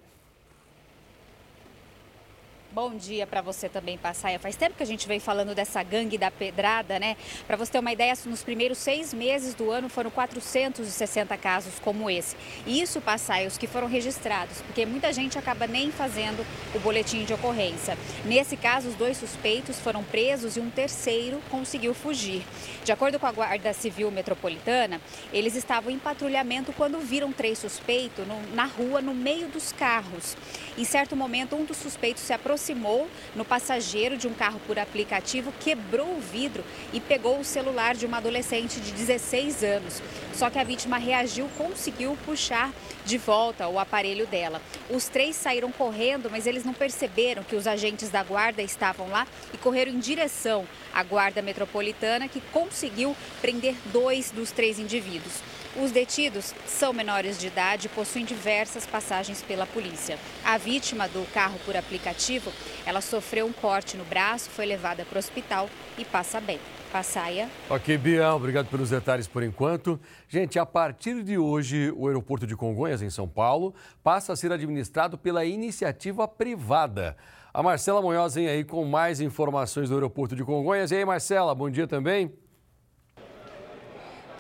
Bom 2.74 2.96
dia 2.96 3.28
para 3.28 3.42
você 3.42 3.68
também, 3.68 3.98
Passaia. 3.98 4.40
Faz 4.40 4.56
tempo 4.56 4.78
que 4.78 4.84
a 4.84 4.86
gente 4.86 5.06
vem 5.06 5.20
falando 5.20 5.54
dessa 5.54 5.84
gangue 5.84 6.18
da 6.18 6.32
pedrada, 6.32 6.98
né? 7.00 7.18
Para 7.46 7.58
você 7.58 7.70
ter 7.70 7.80
uma 7.80 7.92
ideia, 7.92 8.14
nos 8.26 8.44
primeiros 8.44 8.78
seis 8.78 9.14
meses 9.14 9.54
do 9.54 9.70
ano 9.70 9.90
foram 9.90 10.10
460 10.10 11.36
casos 11.36 11.74
como 11.80 12.10
esse. 12.10 12.34
E 12.66 12.82
isso, 12.82 13.02
Passaia, 13.02 13.46
os 13.46 13.58
que 13.58 13.68
foram 13.68 13.88
registrados, 13.88 14.62
porque 14.62 14.86
muita 14.86 15.12
gente 15.12 15.38
acaba 15.38 15.68
nem 15.68 15.92
fazendo 15.92 16.46
o 16.74 16.80
boletim 16.80 17.26
de 17.26 17.34
ocorrência. 17.34 17.98
Nesse 18.24 18.56
caso, 18.56 18.88
os 18.88 18.96
dois 18.96 19.18
suspeitos 19.18 19.78
foram 19.78 20.02
presos 20.02 20.56
e 20.56 20.62
um 20.62 20.70
terceiro 20.70 21.42
conseguiu 21.50 21.94
fugir. 21.94 22.42
De 22.86 22.94
acordo 22.94 23.20
com 23.20 23.28
a 23.28 23.34
Guarda 23.34 23.74
Civil 23.74 24.10
Metropolitana, 24.12 25.02
eles 25.34 25.56
estavam 25.56 25.92
em 25.92 26.00
patrulhamento 26.00 26.72
quando 26.72 27.02
viram 27.02 27.34
três 27.34 27.58
suspeitos 27.58 28.26
na 28.54 28.64
rua, 28.64 29.02
no 29.02 29.14
meio 29.14 29.50
dos 29.50 29.74
carros. 29.74 30.38
Em 30.78 30.86
certo 30.86 31.18
momento, 31.18 31.58
um 31.58 31.66
dos 31.66 31.76
suspeitos 31.76 32.24
se 32.24 32.32
aproximou 32.32 32.61
aproximou 32.62 33.10
no 33.36 33.44
passageiro 33.44 34.16
de 34.16 34.28
um 34.28 34.34
carro 34.34 34.62
por 34.68 34.78
aplicativo, 34.78 35.52
quebrou 35.60 36.16
o 36.16 36.22
vidro 36.22 36.64
e 36.94 37.00
pegou 37.00 37.40
o 37.40 37.44
celular 37.44 37.96
de 37.96 38.06
uma 38.06 38.18
adolescente 38.18 38.80
de 38.80 38.92
16 38.92 39.64
anos. 39.64 40.02
Só 40.36 40.50
que 40.50 40.60
a 40.60 40.64
vítima 40.64 40.98
reagiu, 40.98 41.50
conseguiu 41.58 42.16
puxar 42.24 42.72
de 43.04 43.18
volta 43.18 43.68
o 43.68 43.80
aparelho 43.80 44.28
dela. 44.28 44.62
Os 44.92 45.08
três 45.08 45.36
saíram 45.36 45.72
correndo, 45.72 46.30
mas 46.30 46.46
eles 46.46 46.64
não 46.64 46.74
perceberam 46.74 47.44
que 47.44 47.56
os 47.56 47.66
agentes 47.66 48.10
da 48.10 48.24
guarda 48.24 48.62
estavam 48.62 49.10
lá 49.10 49.28
e 49.52 49.58
correram 49.58 49.92
em 49.92 50.00
direção 50.00 50.68
à 50.94 51.02
guarda 51.02 51.42
metropolitana, 51.42 52.28
que 52.28 52.42
conseguiu 52.54 53.16
prender 53.42 53.76
dois 53.92 54.30
dos 54.30 54.52
três 54.52 54.78
indivíduos. 54.78 55.42
Os 55.80 55.90
detidos 55.90 56.54
são 56.68 56.92
menores 56.92 57.40
de 57.40 57.48
idade 57.48 57.88
e 57.88 57.90
possuem 57.90 58.26
diversas 58.26 58.86
passagens 58.86 59.42
pela 59.42 59.66
polícia. 59.66 60.20
A 60.44 60.58
vítima 60.58 61.08
do 61.08 61.26
carro 61.32 61.58
por 61.66 61.78
aplicativo, 61.78 62.52
ela 62.86 63.00
sofreu 63.00 63.46
um 63.46 63.54
corte 63.54 63.96
no 63.96 64.04
braço, 64.04 64.50
foi 64.50 64.66
levada 64.66 65.06
para 65.06 65.16
o 65.16 65.20
hospital 65.20 65.70
e 65.98 66.04
passa 66.04 66.42
bem. 66.42 66.60
Passaia. 66.92 67.50
Ok, 67.70 67.98
Bia, 67.98 68.34
obrigado 68.36 68.68
pelos 68.68 68.90
detalhes 68.90 69.30
por 69.30 69.44
enquanto. 69.44 69.98
Gente, 70.28 70.60
a 70.60 70.66
partir 70.66 71.24
de 71.24 71.38
hoje, 71.38 71.90
o 71.96 72.06
aeroporto 72.06 72.46
de 72.46 72.54
Congonhas, 72.54 73.02
em 73.02 73.10
São 73.10 73.30
Paulo, 73.30 73.74
passa 74.04 74.34
a 74.34 74.36
ser 74.36 74.52
administrado 74.52 75.18
pela 75.18 75.46
iniciativa 75.46 76.28
privada. 76.28 77.16
A 77.54 77.64
Marcela 77.64 78.02
Munhoz 78.02 78.36
vem 78.36 78.50
aí 78.50 78.66
com 78.66 78.84
mais 78.84 79.22
informações 79.22 79.88
do 79.88 79.96
aeroporto 79.96 80.36
de 80.36 80.44
Congonhas. 80.44 80.92
E 80.92 80.96
aí, 80.96 81.06
Marcela, 81.06 81.56
bom 81.56 81.70
dia 81.70 81.88
também. 81.88 82.30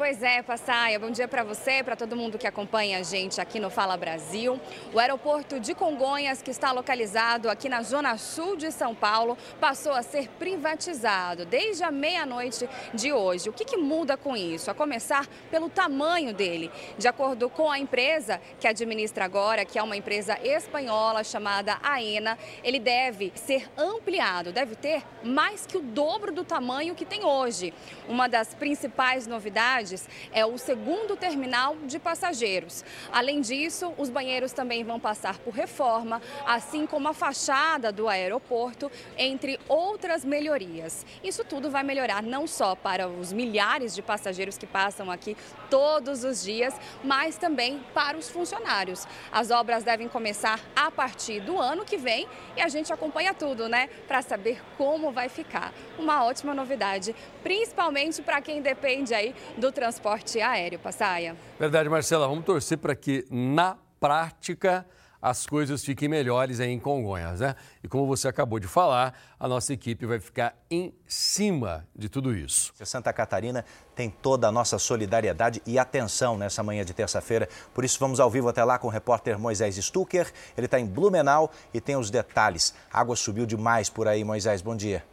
Pois 0.01 0.23
é, 0.23 0.41
Passaia, 0.41 0.97
bom 0.97 1.11
dia 1.11 1.27
para 1.27 1.43
você, 1.43 1.83
para 1.83 1.95
todo 1.95 2.15
mundo 2.15 2.35
que 2.35 2.47
acompanha 2.47 2.97
a 2.97 3.03
gente 3.03 3.39
aqui 3.39 3.59
no 3.59 3.69
Fala 3.69 3.95
Brasil. 3.95 4.59
O 4.91 4.97
aeroporto 4.97 5.59
de 5.59 5.75
Congonhas, 5.75 6.41
que 6.41 6.49
está 6.49 6.71
localizado 6.71 7.47
aqui 7.47 7.69
na 7.69 7.83
zona 7.83 8.17
sul 8.17 8.55
de 8.55 8.71
São 8.71 8.95
Paulo, 8.95 9.37
passou 9.59 9.93
a 9.93 10.01
ser 10.01 10.27
privatizado 10.27 11.45
desde 11.45 11.83
a 11.83 11.91
meia-noite 11.91 12.67
de 12.95 13.13
hoje. 13.13 13.47
O 13.47 13.53
que, 13.53 13.63
que 13.63 13.77
muda 13.77 14.17
com 14.17 14.35
isso? 14.35 14.71
A 14.71 14.73
começar 14.73 15.27
pelo 15.51 15.69
tamanho 15.69 16.33
dele. 16.33 16.71
De 16.97 17.07
acordo 17.07 17.47
com 17.47 17.69
a 17.69 17.77
empresa 17.77 18.41
que 18.59 18.67
administra 18.67 19.23
agora, 19.23 19.65
que 19.65 19.77
é 19.77 19.83
uma 19.83 19.95
empresa 19.95 20.35
espanhola 20.43 21.23
chamada 21.23 21.77
AENA, 21.83 22.39
ele 22.63 22.79
deve 22.79 23.31
ser 23.35 23.69
ampliado, 23.77 24.51
deve 24.51 24.75
ter 24.75 25.03
mais 25.23 25.67
que 25.67 25.77
o 25.77 25.81
dobro 25.81 26.31
do 26.31 26.43
tamanho 26.43 26.95
que 26.95 27.05
tem 27.05 27.23
hoje. 27.23 27.71
Uma 28.09 28.27
das 28.27 28.55
principais 28.55 29.27
novidades 29.27 29.90
é 30.31 30.45
o 30.45 30.57
segundo 30.57 31.15
terminal 31.15 31.75
de 31.85 31.99
passageiros. 31.99 32.83
Além 33.11 33.41
disso, 33.41 33.93
os 33.97 34.09
banheiros 34.09 34.53
também 34.53 34.83
vão 34.83 34.99
passar 34.99 35.37
por 35.39 35.53
reforma, 35.53 36.21
assim 36.45 36.85
como 36.85 37.07
a 37.07 37.13
fachada 37.13 37.91
do 37.91 38.07
aeroporto, 38.07 38.91
entre 39.17 39.59
outras 39.67 40.23
melhorias. 40.23 41.05
Isso 41.23 41.43
tudo 41.43 41.69
vai 41.69 41.83
melhorar 41.83 42.23
não 42.23 42.47
só 42.47 42.75
para 42.75 43.07
os 43.07 43.33
milhares 43.33 43.93
de 43.93 44.01
passageiros 44.01 44.57
que 44.57 44.67
passam 44.67 45.11
aqui 45.11 45.35
todos 45.69 46.23
os 46.23 46.43
dias, 46.43 46.73
mas 47.03 47.37
também 47.37 47.83
para 47.93 48.17
os 48.17 48.29
funcionários. 48.29 49.07
As 49.31 49.51
obras 49.51 49.83
devem 49.83 50.07
começar 50.07 50.59
a 50.75 50.89
partir 50.91 51.39
do 51.39 51.57
ano 51.59 51.83
que 51.83 51.97
vem 51.97 52.27
e 52.55 52.61
a 52.61 52.67
gente 52.67 52.91
acompanha 52.93 53.33
tudo, 53.33 53.67
né, 53.67 53.89
para 54.07 54.21
saber 54.21 54.61
como 54.77 55.11
vai 55.11 55.29
ficar. 55.29 55.73
Uma 55.97 56.23
ótima 56.23 56.53
novidade, 56.53 57.15
principalmente 57.43 58.21
para 58.21 58.41
quem 58.41 58.61
depende 58.61 59.13
aí 59.13 59.35
do 59.57 59.71
transporte 59.81 60.39
aéreo, 60.39 60.77
Passaia. 60.77 61.35
Verdade, 61.59 61.89
Marcela. 61.89 62.27
Vamos 62.27 62.45
torcer 62.45 62.77
para 62.77 62.95
que 62.95 63.25
na 63.31 63.75
prática 63.99 64.85
as 65.19 65.47
coisas 65.47 65.83
fiquem 65.83 66.07
melhores 66.07 66.59
aí 66.59 66.69
em 66.69 66.79
Congonhas, 66.79 67.39
né? 67.39 67.55
E 67.83 67.87
como 67.87 68.05
você 68.05 68.27
acabou 68.27 68.59
de 68.59 68.67
falar, 68.67 69.19
a 69.39 69.47
nossa 69.47 69.73
equipe 69.73 70.05
vai 70.05 70.19
ficar 70.19 70.55
em 70.69 70.93
cima 71.07 71.87
de 71.95 72.09
tudo 72.09 72.31
isso. 72.31 72.71
Santa 72.85 73.11
Catarina 73.11 73.65
tem 73.95 74.07
toda 74.07 74.47
a 74.47 74.51
nossa 74.51 74.77
solidariedade 74.77 75.63
e 75.65 75.79
atenção 75.79 76.37
nessa 76.37 76.61
manhã 76.61 76.85
de 76.85 76.93
terça-feira. 76.93 77.49
Por 77.73 77.83
isso, 77.83 77.99
vamos 77.99 78.19
ao 78.19 78.29
vivo 78.29 78.49
até 78.49 78.63
lá 78.63 78.77
com 78.77 78.85
o 78.85 78.91
repórter 78.91 79.39
Moisés 79.39 79.77
Stucker. 79.77 80.31
Ele 80.55 80.65
está 80.65 80.79
em 80.79 80.85
Blumenau 80.85 81.49
e 81.73 81.81
tem 81.81 81.95
os 81.95 82.11
detalhes. 82.11 82.75
A 82.93 82.99
água 82.99 83.15
subiu 83.15 83.47
demais 83.47 83.89
por 83.89 84.07
aí, 84.07 84.23
Moisés. 84.23 84.61
Bom 84.61 84.75
dia. 84.75 85.10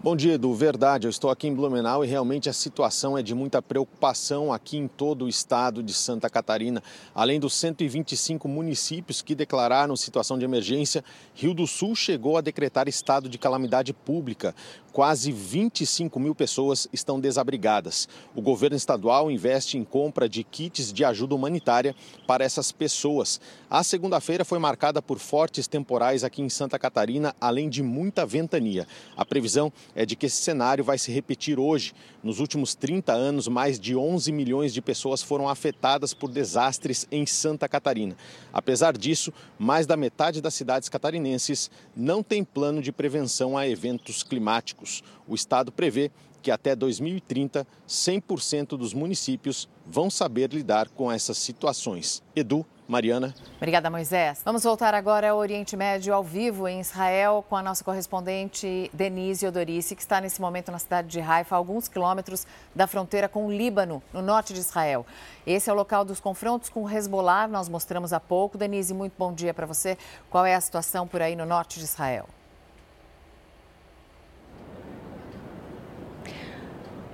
Bom 0.00 0.14
dia, 0.14 0.34
Edu. 0.34 0.54
Verdade, 0.54 1.08
eu 1.08 1.10
estou 1.10 1.28
aqui 1.28 1.48
em 1.48 1.54
Blumenau 1.54 2.04
e 2.04 2.06
realmente 2.06 2.48
a 2.48 2.52
situação 2.52 3.18
é 3.18 3.22
de 3.22 3.34
muita 3.34 3.60
preocupação 3.60 4.52
aqui 4.52 4.76
em 4.76 4.86
todo 4.86 5.24
o 5.24 5.28
estado 5.28 5.82
de 5.82 5.92
Santa 5.92 6.30
Catarina. 6.30 6.80
Além 7.12 7.40
dos 7.40 7.52
125 7.54 8.46
municípios 8.46 9.20
que 9.20 9.34
declararam 9.34 9.96
situação 9.96 10.38
de 10.38 10.44
emergência, 10.44 11.04
Rio 11.34 11.52
do 11.52 11.66
Sul 11.66 11.96
chegou 11.96 12.36
a 12.36 12.40
decretar 12.40 12.88
estado 12.88 13.28
de 13.28 13.38
calamidade 13.38 13.92
pública. 13.92 14.54
Quase 14.92 15.30
25 15.32 16.18
mil 16.18 16.34
pessoas 16.34 16.88
estão 16.92 17.20
desabrigadas. 17.20 18.08
O 18.34 18.40
governo 18.40 18.76
estadual 18.76 19.30
investe 19.30 19.76
em 19.76 19.84
compra 19.84 20.28
de 20.28 20.42
kits 20.42 20.92
de 20.92 21.04
ajuda 21.04 21.34
humanitária 21.34 21.94
para 22.26 22.44
essas 22.44 22.72
pessoas. 22.72 23.40
A 23.68 23.82
segunda-feira 23.82 24.44
foi 24.44 24.58
marcada 24.58 25.02
por 25.02 25.18
fortes 25.18 25.66
temporais 25.66 26.24
aqui 26.24 26.40
em 26.40 26.48
Santa 26.48 26.78
Catarina, 26.78 27.34
além 27.40 27.68
de 27.68 27.82
muita 27.82 28.24
ventania. 28.24 28.86
A 29.16 29.24
previsão 29.24 29.72
é 29.94 30.06
de 30.06 30.16
que 30.16 30.26
esse 30.26 30.36
cenário 30.36 30.84
vai 30.84 30.98
se 30.98 31.10
repetir 31.12 31.58
hoje. 31.58 31.92
Nos 32.22 32.40
últimos 32.40 32.74
30 32.74 33.12
anos, 33.12 33.48
mais 33.48 33.78
de 33.78 33.96
11 33.96 34.30
milhões 34.32 34.72
de 34.72 34.80
pessoas 34.80 35.22
foram 35.22 35.48
afetadas 35.48 36.14
por 36.14 36.30
desastres 36.30 37.06
em 37.10 37.26
Santa 37.26 37.68
Catarina. 37.68 38.16
Apesar 38.52 38.96
disso, 38.96 39.32
mais 39.58 39.86
da 39.86 39.96
metade 39.96 40.40
das 40.40 40.54
cidades 40.54 40.88
catarinenses 40.88 41.70
não 41.96 42.22
tem 42.22 42.44
plano 42.44 42.82
de 42.82 42.92
prevenção 42.92 43.56
a 43.56 43.68
eventos 43.68 44.22
climáticos. 44.22 45.02
O 45.26 45.34
estado 45.34 45.72
prevê 45.72 46.10
que 46.42 46.50
até 46.50 46.74
2030, 46.74 47.66
100% 47.86 48.68
dos 48.76 48.94
municípios 48.94 49.68
vão 49.84 50.08
saber 50.10 50.52
lidar 50.52 50.88
com 50.88 51.10
essas 51.10 51.36
situações. 51.38 52.22
Edu, 52.34 52.64
Mariana. 52.88 53.34
Obrigada, 53.58 53.90
Moisés. 53.90 54.40
Vamos 54.42 54.64
voltar 54.64 54.94
agora 54.94 55.30
ao 55.30 55.36
Oriente 55.36 55.76
Médio 55.76 56.14
ao 56.14 56.24
vivo 56.24 56.66
em 56.66 56.80
Israel 56.80 57.44
com 57.46 57.54
a 57.54 57.62
nossa 57.62 57.84
correspondente 57.84 58.90
Denise 58.94 59.46
Odorice, 59.46 59.94
que 59.94 60.00
está 60.00 60.22
nesse 60.22 60.40
momento 60.40 60.72
na 60.72 60.78
cidade 60.78 61.08
de 61.08 61.20
Haifa, 61.20 61.54
a 61.54 61.58
alguns 61.58 61.86
quilômetros 61.86 62.46
da 62.74 62.86
fronteira 62.86 63.28
com 63.28 63.46
o 63.46 63.52
Líbano, 63.52 64.02
no 64.10 64.22
norte 64.22 64.54
de 64.54 64.60
Israel. 64.60 65.04
Esse 65.46 65.68
é 65.68 65.72
o 65.72 65.76
local 65.76 66.02
dos 66.02 66.18
confrontos 66.18 66.70
com 66.70 66.84
o 66.84 66.90
Hezbollah, 66.90 67.46
nós 67.46 67.68
mostramos 67.68 68.14
há 68.14 68.20
pouco. 68.20 68.56
Denise, 68.56 68.94
muito 68.94 69.12
bom 69.18 69.34
dia 69.34 69.52
para 69.52 69.66
você. 69.66 69.98
Qual 70.30 70.46
é 70.46 70.54
a 70.54 70.60
situação 70.60 71.06
por 71.06 71.20
aí 71.20 71.36
no 71.36 71.44
norte 71.44 71.78
de 71.78 71.84
Israel? 71.84 72.26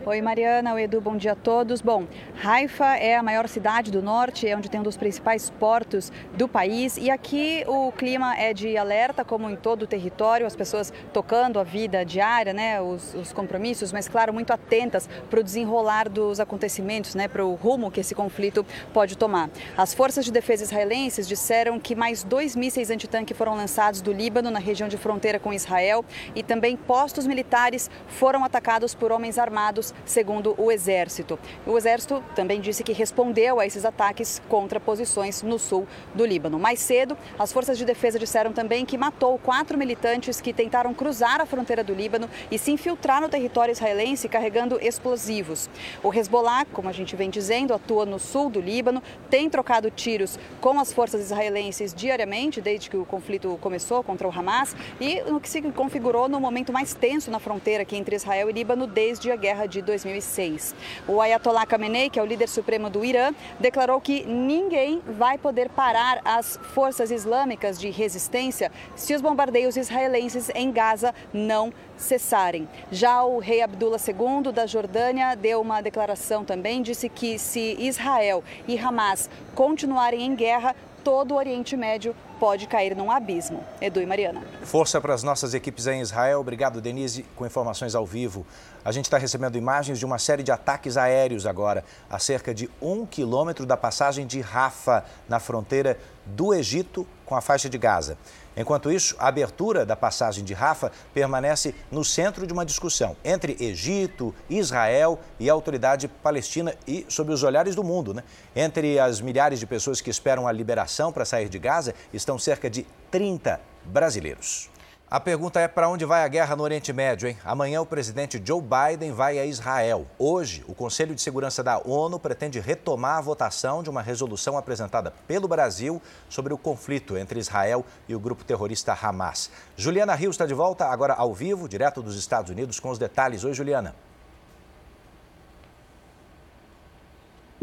Oi, 0.07 0.21
Mariana. 0.21 0.75
Oi, 0.75 0.83
Edu. 0.83 1.01
Bom 1.01 1.17
dia 1.17 1.33
a 1.33 1.35
todos. 1.35 1.81
Bom, 1.81 2.07
Haifa 2.45 2.95
é 2.97 3.17
a 3.17 3.23
maior 3.23 3.49
cidade 3.49 3.91
do 3.91 4.03
norte, 4.03 4.47
é 4.47 4.55
onde 4.55 4.69
tem 4.69 4.79
um 4.79 4.83
dos 4.83 4.99
principais 4.99 5.49
portos 5.49 6.13
do 6.35 6.47
país. 6.47 6.99
E 6.99 7.11
aqui 7.11 7.65
o 7.67 7.91
clima 7.91 8.37
é 8.37 8.53
de 8.53 8.77
alerta, 8.77 9.25
como 9.25 9.49
em 9.49 9.57
todo 9.57 9.85
o 9.85 9.87
território, 9.87 10.47
as 10.47 10.55
pessoas 10.55 10.93
tocando 11.11 11.59
a 11.59 11.63
vida 11.63 12.05
diária, 12.05 12.53
né, 12.53 12.83
os, 12.83 13.15
os 13.15 13.33
compromissos, 13.33 13.93
mas, 13.93 14.07
claro, 14.07 14.31
muito 14.31 14.53
atentas 14.53 15.09
para 15.31 15.41
o 15.41 15.43
desenrolar 15.43 16.11
dos 16.11 16.39
acontecimentos, 16.39 17.15
né, 17.15 17.27
para 17.27 17.43
o 17.43 17.55
rumo 17.55 17.91
que 17.91 18.01
esse 18.01 18.15
conflito 18.15 18.67
pode 18.93 19.17
tomar. 19.17 19.49
As 19.75 19.95
forças 19.95 20.27
de 20.27 20.31
defesa 20.31 20.65
israelenses 20.65 21.27
disseram 21.27 21.81
que 21.81 21.95
mais 21.95 22.23
dois 22.23 22.55
mísseis 22.55 22.91
antitanque 22.91 23.33
foram 23.33 23.55
lançados 23.55 24.03
do 24.03 24.13
Líbano, 24.13 24.51
na 24.51 24.59
região 24.59 24.87
de 24.87 24.99
fronteira 24.99 25.39
com 25.39 25.51
Israel, 25.51 26.05
e 26.35 26.43
também 26.43 26.77
postos 26.77 27.27
militares 27.27 27.91
foram 28.07 28.45
atacados 28.45 28.95
por 28.95 29.11
homens 29.11 29.39
armados 29.39 29.94
segundo 30.05 30.55
o 30.59 30.71
Exército. 30.71 31.39
O 31.67 31.77
Exército 31.77 32.23
também 32.35 32.61
disse 32.61 32.83
que 32.83 32.93
respondeu 32.93 33.61
a 33.61 33.67
esses 33.67 33.85
ataques 33.85 34.41
contra 34.49 34.81
posições 34.81 35.43
no 35.43 35.59
sul 35.59 35.87
do 36.15 36.25
Líbano. 36.25 36.59
Mais 36.59 36.81
cedo, 36.81 37.17
as 37.39 37.53
forças 37.53 37.79
de 37.79 37.85
defesa 37.85 38.19
disseram 38.19 38.53
também 38.53 38.85
que 38.85 38.99
matou 38.99 39.39
quatro 39.39 39.77
militantes 39.77 40.41
que 40.41 40.53
tentaram 40.53 40.93
cruzar 40.95 41.41
a 41.41 41.47
fronteira 41.47 41.83
do 41.83 41.95
Líbano 41.95 42.29
e 42.51 42.59
se 42.59 42.71
infiltrar 42.71 43.21
no 43.21 43.29
território 43.29 43.73
israelense 43.73 44.29
carregando 44.29 44.79
explosivos. 44.81 45.69
O 46.03 46.13
Hezbollah, 46.13 46.65
como 46.73 46.89
a 46.89 46.93
gente 46.93 47.17
vem 47.17 47.31
dizendo, 47.31 47.75
atua 47.75 48.07
no 48.07 48.19
sul 48.19 48.51
do 48.51 48.61
Líbano, 48.61 49.03
tem 49.31 49.49
trocado 49.49 49.91
tiros 49.91 50.39
com 50.61 50.79
as 50.79 50.93
forças 50.93 51.21
israelenses 51.21 51.93
diariamente, 51.95 52.61
desde 52.61 52.91
que 52.91 52.97
o 52.97 53.05
conflito 53.05 53.59
começou 53.61 54.03
contra 54.03 54.29
o 54.29 54.31
Hamas, 54.31 54.75
e 55.01 55.21
no 55.23 55.41
que 55.41 55.49
se 55.49 55.63
configurou 55.73 56.29
no 56.29 56.41
momento 56.41 56.73
mais 56.73 56.95
tenso 56.95 57.31
na 57.31 57.39
fronteira 57.39 57.83
aqui 57.83 57.97
entre 57.97 58.17
Israel 58.17 58.51
e 58.51 58.53
Líbano 58.53 58.87
desde 58.87 59.31
a 59.31 59.37
guerra 59.37 59.67
de 59.67 59.83
2006. 59.85 60.75
O 61.07 61.21
Ayatollah 61.21 61.67
Khamenei, 61.67 62.11
que 62.11 62.19
é 62.19 62.23
o 62.23 62.27
líder 62.27 62.49
supremo 62.49 62.91
do 62.91 63.05
Irã, 63.05 63.33
declarou 63.61 64.01
que 64.01 64.25
ninguém 64.25 65.01
vai 65.07 65.39
poder 65.39 65.69
parar 65.69 66.21
as 66.25 66.59
forças 66.75 67.11
islâmicas 67.11 67.79
de 67.79 67.91
resistência 67.91 68.73
se 68.97 69.15
os 69.15 69.21
bombardeios 69.21 69.77
israelenses 69.77 70.51
em 70.55 70.73
Gaza 70.73 71.15
não 71.33 71.73
cessarem. 71.97 72.69
Já 72.91 73.23
o 73.23 73.39
rei 73.39 73.63
Abdullah 73.63 73.99
II 73.99 74.53
da 74.53 74.67
Jordânia 74.67 75.35
deu 75.35 75.61
uma 75.61 75.81
declaração 75.81 76.45
também, 76.45 76.83
disse 76.83 77.09
que 77.09 77.39
se 77.39 77.77
Israel 77.79 78.43
e 78.67 78.79
Hamas 78.79 79.31
continuarem 79.55 80.23
em 80.23 80.35
guerra, 80.35 80.75
todo 81.05 81.33
o 81.33 81.37
Oriente 81.37 81.77
Médio 81.77 82.17
pode 82.41 82.67
cair 82.67 82.97
num 82.97 83.11
abismo. 83.11 83.63
Edu 83.81 84.01
e 84.01 84.07
Mariana. 84.07 84.43
Força 84.63 85.01
para 85.01 85.13
as 85.13 85.23
nossas 85.23 85.53
equipes 85.53 85.87
em 85.87 86.01
Israel. 86.01 86.41
Obrigado, 86.41 86.81
Denise, 86.81 87.25
com 87.37 87.45
informações 87.45 87.95
ao 87.95 88.07
vivo. 88.07 88.47
A 88.83 88.91
gente 88.91 89.05
está 89.05 89.19
recebendo 89.19 89.59
imagens 89.59 89.99
de 89.99 90.07
uma 90.07 90.19
série 90.19 90.43
de 90.43 90.51
ataques 90.51 90.97
aéreos 90.97 91.47
agora, 91.47 91.85
a 92.09 92.19
cerca 92.19 92.55
de 92.55 92.69
um 92.81 93.05
quilômetro 93.05 93.67
da 93.67 93.77
passagem 93.77 94.27
de 94.27 94.41
Rafa, 94.41 95.05
na 95.29 95.39
fronteira 95.39 95.99
do 96.25 96.55
Egito 96.55 97.07
com 97.27 97.37
a 97.37 97.41
faixa 97.41 97.69
de 97.69 97.79
Gaza. 97.79 98.17
Enquanto 98.57 98.91
isso, 98.91 99.17
a 99.19 99.29
abertura 99.29 99.85
da 99.85 99.97
passagem 99.97 100.45
de 100.45 100.55
Rafa 100.55 100.93
permanece 101.13 101.75
no 101.91 102.05
centro 102.05 102.47
de 102.47 102.53
uma 102.53 102.65
discussão 102.65 103.17
entre 103.25 103.57
Egito, 103.61 104.35
Israel 104.49 105.19
e 105.41 105.51
a 105.51 105.53
autoridade 105.53 106.07
palestina 106.09 106.75
e 106.87 107.05
sob 107.09 107.33
os 107.33 107.43
olhares 107.43 107.75
do 107.75 107.83
mundo. 107.83 108.15
Né? 108.15 108.23
Entre 108.55 108.99
as 108.99 109.21
milhares 109.21 109.59
de 109.59 109.67
pessoas 109.67 110.01
que 110.01 110.11
esperam 110.11 110.47
a 110.47 110.53
liberação 110.53 111.13
para 111.13 111.25
sair 111.25 111.49
de 111.49 111.59
Gaza 111.59 111.95
estão 112.13 112.39
cerca 112.39 112.71
de 112.71 112.87
30 113.11 113.61
brasileiros. 113.85 114.74
A 115.15 115.21
pergunta 115.21 115.61
é 115.61 115.69
para 115.69 115.89
onde 115.89 116.05
vai 116.05 116.25
a 116.25 116.27
guerra 116.27 116.57
no 116.57 116.65
Oriente 116.65 116.93
Médio, 116.93 117.29
hein? 117.29 117.39
Amanhã 117.45 117.81
o 117.81 117.87
presidente 117.87 118.43
Joe 118.45 118.61
Biden 118.61 119.13
vai 119.13 119.39
a 119.39 119.47
Israel. 119.47 120.09
Hoje, 120.19 120.65
o 120.67 120.75
Conselho 120.75 121.15
de 121.15 121.23
Segurança 121.23 121.63
da 121.63 121.79
ONU 121.79 122.19
pretende 122.19 122.59
retomar 122.59 123.19
a 123.19 123.21
votação 123.21 123.81
de 123.81 123.89
uma 123.89 124.03
resolução 124.03 124.59
apresentada 124.59 125.13
pelo 125.29 125.47
Brasil 125.47 126.03
sobre 126.29 126.53
o 126.53 126.59
conflito 126.59 127.17
entre 127.17 127.39
Israel 127.39 127.87
e 128.09 128.15
o 128.17 128.19
grupo 128.19 128.43
terrorista 128.43 128.93
Hamas. 128.93 129.53
Juliana 129.77 130.17
Rios 130.17 130.35
está 130.35 130.47
de 130.47 130.55
volta 130.55 130.87
agora 130.87 131.15
ao 131.15 131.33
vivo, 131.33 131.69
direto 131.69 132.03
dos 132.03 132.17
Estados 132.17 132.51
Unidos, 132.51 132.81
com 132.81 132.91
os 132.91 132.99
detalhes. 132.99 133.45
Oi, 133.45 133.55
Juliana. 133.55 133.95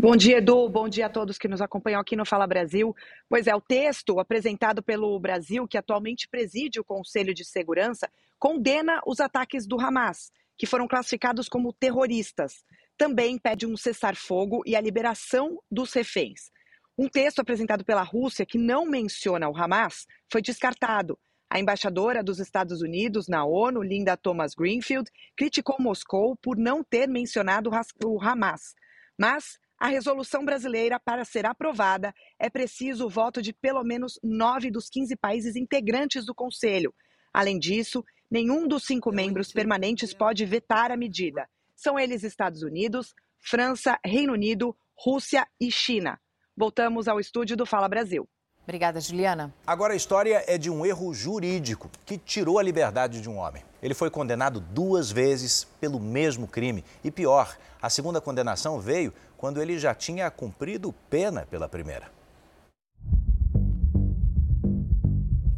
Bom 0.02 0.16
dia, 0.16 0.40
Edu. 0.40 0.68
Bom 0.68 0.90
dia 0.90 1.06
a 1.06 1.10
todos 1.10 1.38
que 1.38 1.48
nos 1.48 1.62
acompanham 1.62 2.02
aqui 2.02 2.16
no 2.16 2.26
Fala 2.26 2.48
Brasil. 2.48 2.96
Pois 3.30 3.46
é, 3.46 3.54
o 3.54 3.62
texto 3.62 4.20
apresentado 4.20 4.82
pelo 4.82 5.20
Brasil, 5.20 5.68
que 5.68 5.78
atualmente 5.78 6.28
preside 6.28 6.80
o 6.80 6.84
Conselho 6.84 7.36
de 7.36 7.46
Segurança, 7.46 8.10
condena 8.40 9.00
os 9.06 9.20
ataques 9.20 9.68
do 9.68 9.80
Hamas, 9.80 10.32
que 10.58 10.66
foram 10.66 10.88
classificados 10.88 11.48
como 11.48 11.72
terroristas. 11.72 12.66
Também 12.98 13.38
pede 13.38 13.68
um 13.68 13.78
cessar-fogo 13.78 14.64
e 14.66 14.76
a 14.76 14.82
liberação 14.82 15.60
dos 15.70 15.94
reféns. 15.94 16.50
Um 16.98 17.08
texto 17.08 17.38
apresentado 17.38 17.86
pela 17.86 18.02
Rússia, 18.02 18.44
que 18.44 18.58
não 18.58 18.88
menciona 18.88 19.48
o 19.48 19.56
Hamas, 19.56 20.08
foi 20.32 20.42
descartado. 20.42 21.16
A 21.48 21.60
embaixadora 21.60 22.24
dos 22.24 22.40
Estados 22.40 22.82
Unidos 22.82 23.28
na 23.28 23.46
ONU, 23.46 23.84
Linda 23.84 24.18
Thomas 24.18 24.56
Greenfield, 24.56 25.12
criticou 25.38 25.76
Moscou 25.80 26.36
por 26.38 26.58
não 26.58 26.84
ter 26.84 27.08
mencionado 27.08 27.70
o 28.04 28.20
Hamas. 28.20 28.74
Mas 29.16 29.60
a 29.82 29.88
resolução 29.88 30.46
brasileira, 30.46 31.00
para 31.00 31.26
ser 31.26 31.44
aprovada, 31.44 32.14
é 32.38 32.52
preciso 32.52 33.08
o 33.08 33.10
voto 33.10 33.42
de 33.42 33.52
pelo 33.52 33.84
menos 33.84 34.20
nove 34.22 34.70
dos 34.70 34.88
15 34.88 35.16
países 35.16 35.56
integrantes 35.56 36.24
do 36.24 36.36
Conselho. 36.36 36.94
Além 37.34 37.58
disso, 37.58 38.06
nenhum 38.30 38.68
dos 38.68 38.84
cinco 38.84 39.12
membros 39.12 39.52
permanentes 39.52 40.14
pode 40.14 40.46
vetar 40.46 40.92
a 40.92 40.96
medida. 40.96 41.50
São 41.76 41.98
eles 41.98 42.24
Estados 42.24 42.62
Unidos, 42.62 43.16
França, 43.40 43.98
Reino 44.06 44.34
Unido, 44.34 44.78
Rússia 44.96 45.48
e 45.60 45.72
China. 45.72 46.22
Voltamos 46.56 47.08
ao 47.08 47.20
estúdio 47.20 47.58
do 47.58 47.66
Fala 47.66 47.90
Brasil. 47.90 48.30
Obrigada, 48.62 49.02
Juliana. 49.02 49.52
Agora 49.66 49.94
a 49.94 49.98
história 49.98 50.44
é 50.46 50.60
de 50.60 50.70
um 50.70 50.86
erro 50.86 51.12
jurídico 51.12 51.90
que 52.06 52.20
tirou 52.20 52.60
a 52.60 52.64
liberdade 52.64 53.20
de 53.20 53.28
um 53.28 53.38
homem. 53.38 53.64
Ele 53.82 53.94
foi 53.94 54.10
condenado 54.10 54.60
duas 54.60 55.12
vezes 55.12 55.68
pelo 55.80 56.00
mesmo 56.00 56.48
crime. 56.48 56.84
E 57.04 57.10
pior, 57.10 57.58
a 57.82 57.90
segunda 57.90 58.22
condenação 58.22 58.80
veio 58.80 59.14
quando 59.38 59.62
ele 59.62 59.80
já 59.80 59.96
tinha 59.96 60.30
cumprido 60.30 60.94
pena 61.10 61.48
pela 61.50 61.68
primeira. 61.68 62.21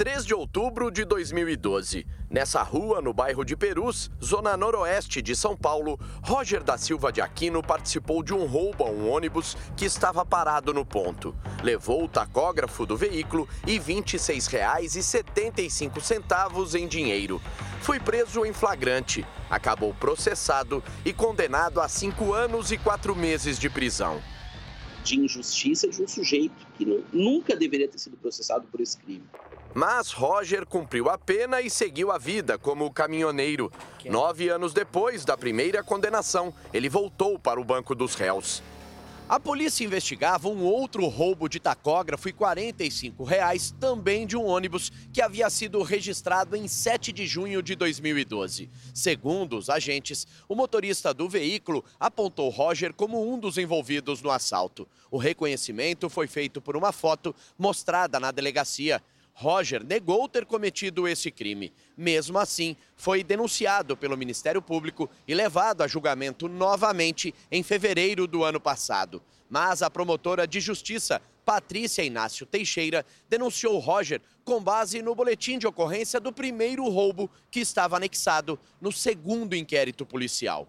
3 0.04 0.26
de 0.26 0.34
outubro 0.34 0.92
de 0.92 1.06
2012. 1.06 2.06
Nessa 2.30 2.62
rua, 2.62 3.02
no 3.02 3.14
bairro 3.14 3.46
de 3.46 3.56
Perus, 3.56 4.12
zona 4.22 4.58
noroeste 4.58 5.22
de 5.22 5.34
São 5.34 5.56
Paulo, 5.56 5.98
Roger 6.22 6.62
da 6.62 6.78
Silva 6.78 7.10
de 7.10 7.22
Aquino 7.22 7.64
participou 7.64 8.22
de 8.22 8.34
um 8.34 8.46
roubo 8.46 8.84
a 8.84 8.90
um 8.90 9.10
ônibus 9.10 9.56
que 9.78 9.86
estava 9.86 10.26
parado 10.26 10.74
no 10.74 10.86
ponto. 10.86 11.34
Levou 11.64 12.04
o 12.04 12.10
tacógrafo 12.10 12.86
do 12.86 12.98
veículo 12.98 13.48
e 13.66 13.78
R$ 13.78 13.80
26,75 13.80 16.76
em 16.76 16.86
dinheiro. 16.86 17.42
Foi 17.80 17.98
preso 17.98 18.46
em 18.46 18.52
flagrante, 18.52 19.26
acabou 19.50 19.94
processado 19.94 20.84
e 21.06 21.14
condenado 21.14 21.80
a 21.80 21.88
cinco 21.88 22.34
anos 22.34 22.74
e 22.74 22.78
quatro 22.78 23.16
meses 23.16 23.58
de 23.58 23.70
prisão 23.70 24.22
de 25.04 25.20
injustiça 25.20 25.88
de 25.88 26.02
um 26.02 26.08
sujeito 26.08 26.56
que 26.78 26.86
nunca 27.12 27.56
deveria 27.56 27.88
ter 27.88 28.00
sido 28.00 28.18
processado 28.18 28.66
por 28.72 28.80
esse 28.82 28.98
crime. 28.98 29.24
Mas 29.74 30.12
Roger 30.12 30.66
cumpriu 30.66 31.10
a 31.10 31.18
pena 31.18 31.60
e 31.60 31.70
seguiu 31.70 32.12
a 32.12 32.18
vida 32.18 32.58
como 32.60 32.92
caminhoneiro. 32.94 33.72
Nove 34.06 34.50
anos 34.50 34.72
depois 34.72 35.26
da 35.26 35.36
primeira 35.36 35.84
condenação, 35.84 36.54
ele 36.72 36.88
voltou 36.88 37.40
para 37.40 37.60
o 37.60 37.64
banco 37.64 37.96
dos 37.96 38.14
réus. 38.14 38.62
A 39.28 39.40
polícia 39.40 39.86
investigava 39.86 40.50
um 40.50 40.64
outro 40.64 41.08
roubo 41.08 41.48
de 41.48 41.58
tacógrafo 41.58 42.28
e 42.28 42.34
45 42.34 43.24
reais, 43.24 43.74
também 43.80 44.28
de 44.28 44.36
um 44.36 44.46
ônibus 44.46 44.92
que 45.14 45.22
havia 45.22 45.50
sido 45.50 45.82
registrado 45.82 46.58
em 46.58 46.68
7 46.68 47.14
de 47.14 47.26
junho 47.26 47.64
de 47.64 47.74
2012. 47.74 48.70
Segundo 48.94 49.58
os 49.58 49.70
agentes, 49.70 50.28
o 50.48 50.56
motorista 50.56 51.14
do 51.14 51.30
veículo 51.30 51.86
apontou 51.98 52.50
Roger 52.50 52.94
como 52.94 53.34
um 53.34 53.40
dos 53.40 53.58
envolvidos 53.58 54.22
no 54.22 54.30
assalto. 54.30 54.86
O 55.10 55.18
reconhecimento 55.18 56.10
foi 56.10 56.28
feito 56.28 56.62
por 56.62 56.76
uma 56.76 56.92
foto 56.92 57.34
mostrada 57.58 58.20
na 58.20 58.30
delegacia. 58.30 59.02
Roger 59.34 59.84
negou 59.84 60.30
ter 60.30 60.46
cometido 60.46 61.08
esse 61.08 61.32
crime. 61.32 61.74
Mesmo 61.98 62.38
assim, 62.38 62.78
foi 62.96 63.24
denunciado 63.24 63.98
pelo 63.98 64.18
Ministério 64.18 64.62
Público 64.62 65.10
e 65.28 65.34
levado 65.34 65.82
a 65.82 65.88
julgamento 65.88 66.48
novamente 66.48 67.34
em 67.52 67.64
fevereiro 67.64 68.28
do 68.28 68.44
ano 68.44 68.60
passado. 68.60 69.22
Mas 69.50 69.82
a 69.82 69.90
promotora 69.90 70.48
de 70.48 70.60
justiça, 70.60 71.22
Patrícia 71.44 72.04
Inácio 72.04 72.46
Teixeira, 72.46 73.06
denunciou 73.30 73.78
Roger 73.80 74.22
com 74.44 74.62
base 74.62 75.02
no 75.02 75.14
boletim 75.14 75.58
de 75.58 75.68
ocorrência 75.68 76.20
do 76.20 76.32
primeiro 76.32 76.88
roubo 76.88 77.30
que 77.52 77.60
estava 77.60 77.98
anexado 77.98 78.60
no 78.80 78.92
segundo 78.92 79.56
inquérito 79.56 80.06
policial. 80.06 80.68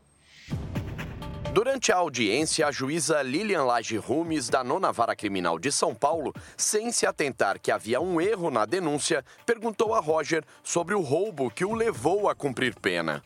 Durante 1.55 1.93
a 1.93 1.97
audiência, 1.99 2.67
a 2.67 2.73
juíza 2.73 3.23
Lilian 3.23 3.63
Lage 3.63 3.97
Rumes, 3.97 4.49
da 4.49 4.65
Nona 4.65 4.91
Vara 4.91 5.15
Criminal 5.15 5.57
de 5.57 5.71
São 5.71 5.95
Paulo, 5.95 6.35
sem 6.57 6.91
se 6.91 7.07
atentar 7.07 7.61
que 7.61 7.71
havia 7.71 8.01
um 8.01 8.21
erro 8.21 8.51
na 8.51 8.67
denúncia, 8.67 9.25
perguntou 9.47 9.95
a 9.95 10.01
Roger 10.01 10.45
sobre 10.65 10.97
o 10.97 11.01
roubo 11.01 11.49
que 11.53 11.65
o 11.65 11.73
levou 11.73 12.29
a 12.29 12.35
cumprir 12.35 12.75
pena. 12.75 13.23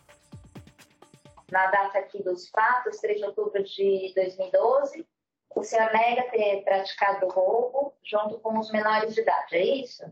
Na 1.50 1.68
data 1.68 2.00
aqui 2.00 2.22
dos 2.22 2.50
fatos, 2.50 2.98
3 2.98 3.16
de 3.16 3.24
outubro 3.24 3.64
de 3.64 4.12
2012, 4.14 5.06
o 5.56 5.62
senhor 5.62 5.90
nega 5.90 6.24
ter 6.24 6.62
praticado 6.64 7.28
roubo 7.28 7.94
junto 8.04 8.38
com 8.40 8.58
os 8.58 8.70
menores 8.70 9.14
de 9.14 9.22
idade, 9.22 9.56
é 9.56 9.76
isso? 9.76 10.04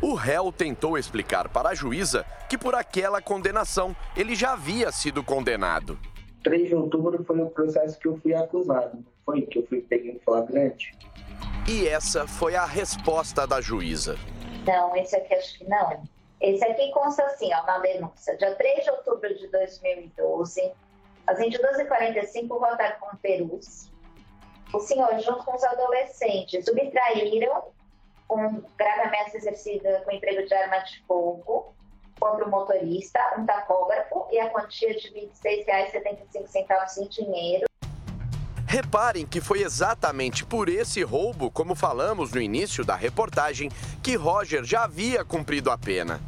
O 0.00 0.14
réu 0.14 0.50
tentou 0.50 0.96
explicar 0.96 1.50
para 1.50 1.68
a 1.68 1.74
juíza 1.74 2.24
que 2.48 2.56
por 2.56 2.74
aquela 2.74 3.20
condenação 3.20 3.94
ele 4.16 4.34
já 4.34 4.54
havia 4.54 4.90
sido 4.90 5.22
condenado. 5.22 5.98
3 6.46 6.68
de 6.68 6.76
outubro 6.76 7.24
foi 7.24 7.40
o 7.40 7.50
processo 7.50 7.98
que 7.98 8.06
eu 8.06 8.16
fui 8.18 8.32
acusado, 8.32 9.04
foi 9.24 9.42
que 9.42 9.58
eu 9.58 9.66
fui 9.66 9.80
pego 9.80 10.06
em 10.06 10.18
flagrante. 10.20 10.96
E 11.68 11.88
essa 11.88 12.24
foi 12.24 12.54
a 12.54 12.64
resposta 12.64 13.44
da 13.48 13.60
juíza. 13.60 14.16
Não, 14.64 14.94
esse 14.94 15.16
aqui 15.16 15.34
acho 15.34 15.58
que 15.58 15.68
não. 15.68 16.04
Esse 16.40 16.64
aqui 16.64 16.92
consta 16.92 17.24
assim, 17.24 17.52
ó, 17.52 17.66
na 17.66 17.80
denúncia. 17.80 18.36
Dia 18.36 18.54
3 18.54 18.84
de 18.84 18.90
outubro 18.90 19.36
de 19.36 19.48
2012, 19.48 20.72
às 21.26 21.36
22h45, 21.36 22.48
rodaram 22.48 22.96
com 23.00 23.16
Perus. 23.16 23.90
O 24.72 24.78
senhor, 24.78 25.18
junto 25.18 25.44
com 25.44 25.56
os 25.56 25.64
adolescentes, 25.64 26.64
subtraíram 26.64 27.64
com 28.28 28.62
grave 28.78 29.00
ameaça 29.00 29.36
exercida 29.36 30.00
com 30.04 30.12
emprego 30.12 30.46
de 30.46 30.54
arma 30.54 30.78
de 30.78 31.02
fogo 31.08 31.74
contra 32.18 32.44
o 32.44 32.50
motorista, 32.50 33.20
um 33.38 33.46
tacógrafo 33.46 34.26
e 34.32 34.38
a 34.38 34.50
quantia 34.50 34.94
de 34.94 35.08
R$ 35.08 35.30
26,75 35.44 36.98
em 36.98 37.08
dinheiro. 37.08 37.66
Reparem 38.66 39.24
que 39.24 39.40
foi 39.40 39.62
exatamente 39.62 40.44
por 40.44 40.68
esse 40.68 41.02
roubo, 41.02 41.50
como 41.50 41.74
falamos 41.74 42.32
no 42.32 42.40
início 42.40 42.84
da 42.84 42.96
reportagem, 42.96 43.70
que 44.02 44.16
Roger 44.16 44.64
já 44.64 44.84
havia 44.84 45.24
cumprido 45.24 45.70
a 45.70 45.78
pena. 45.78 46.20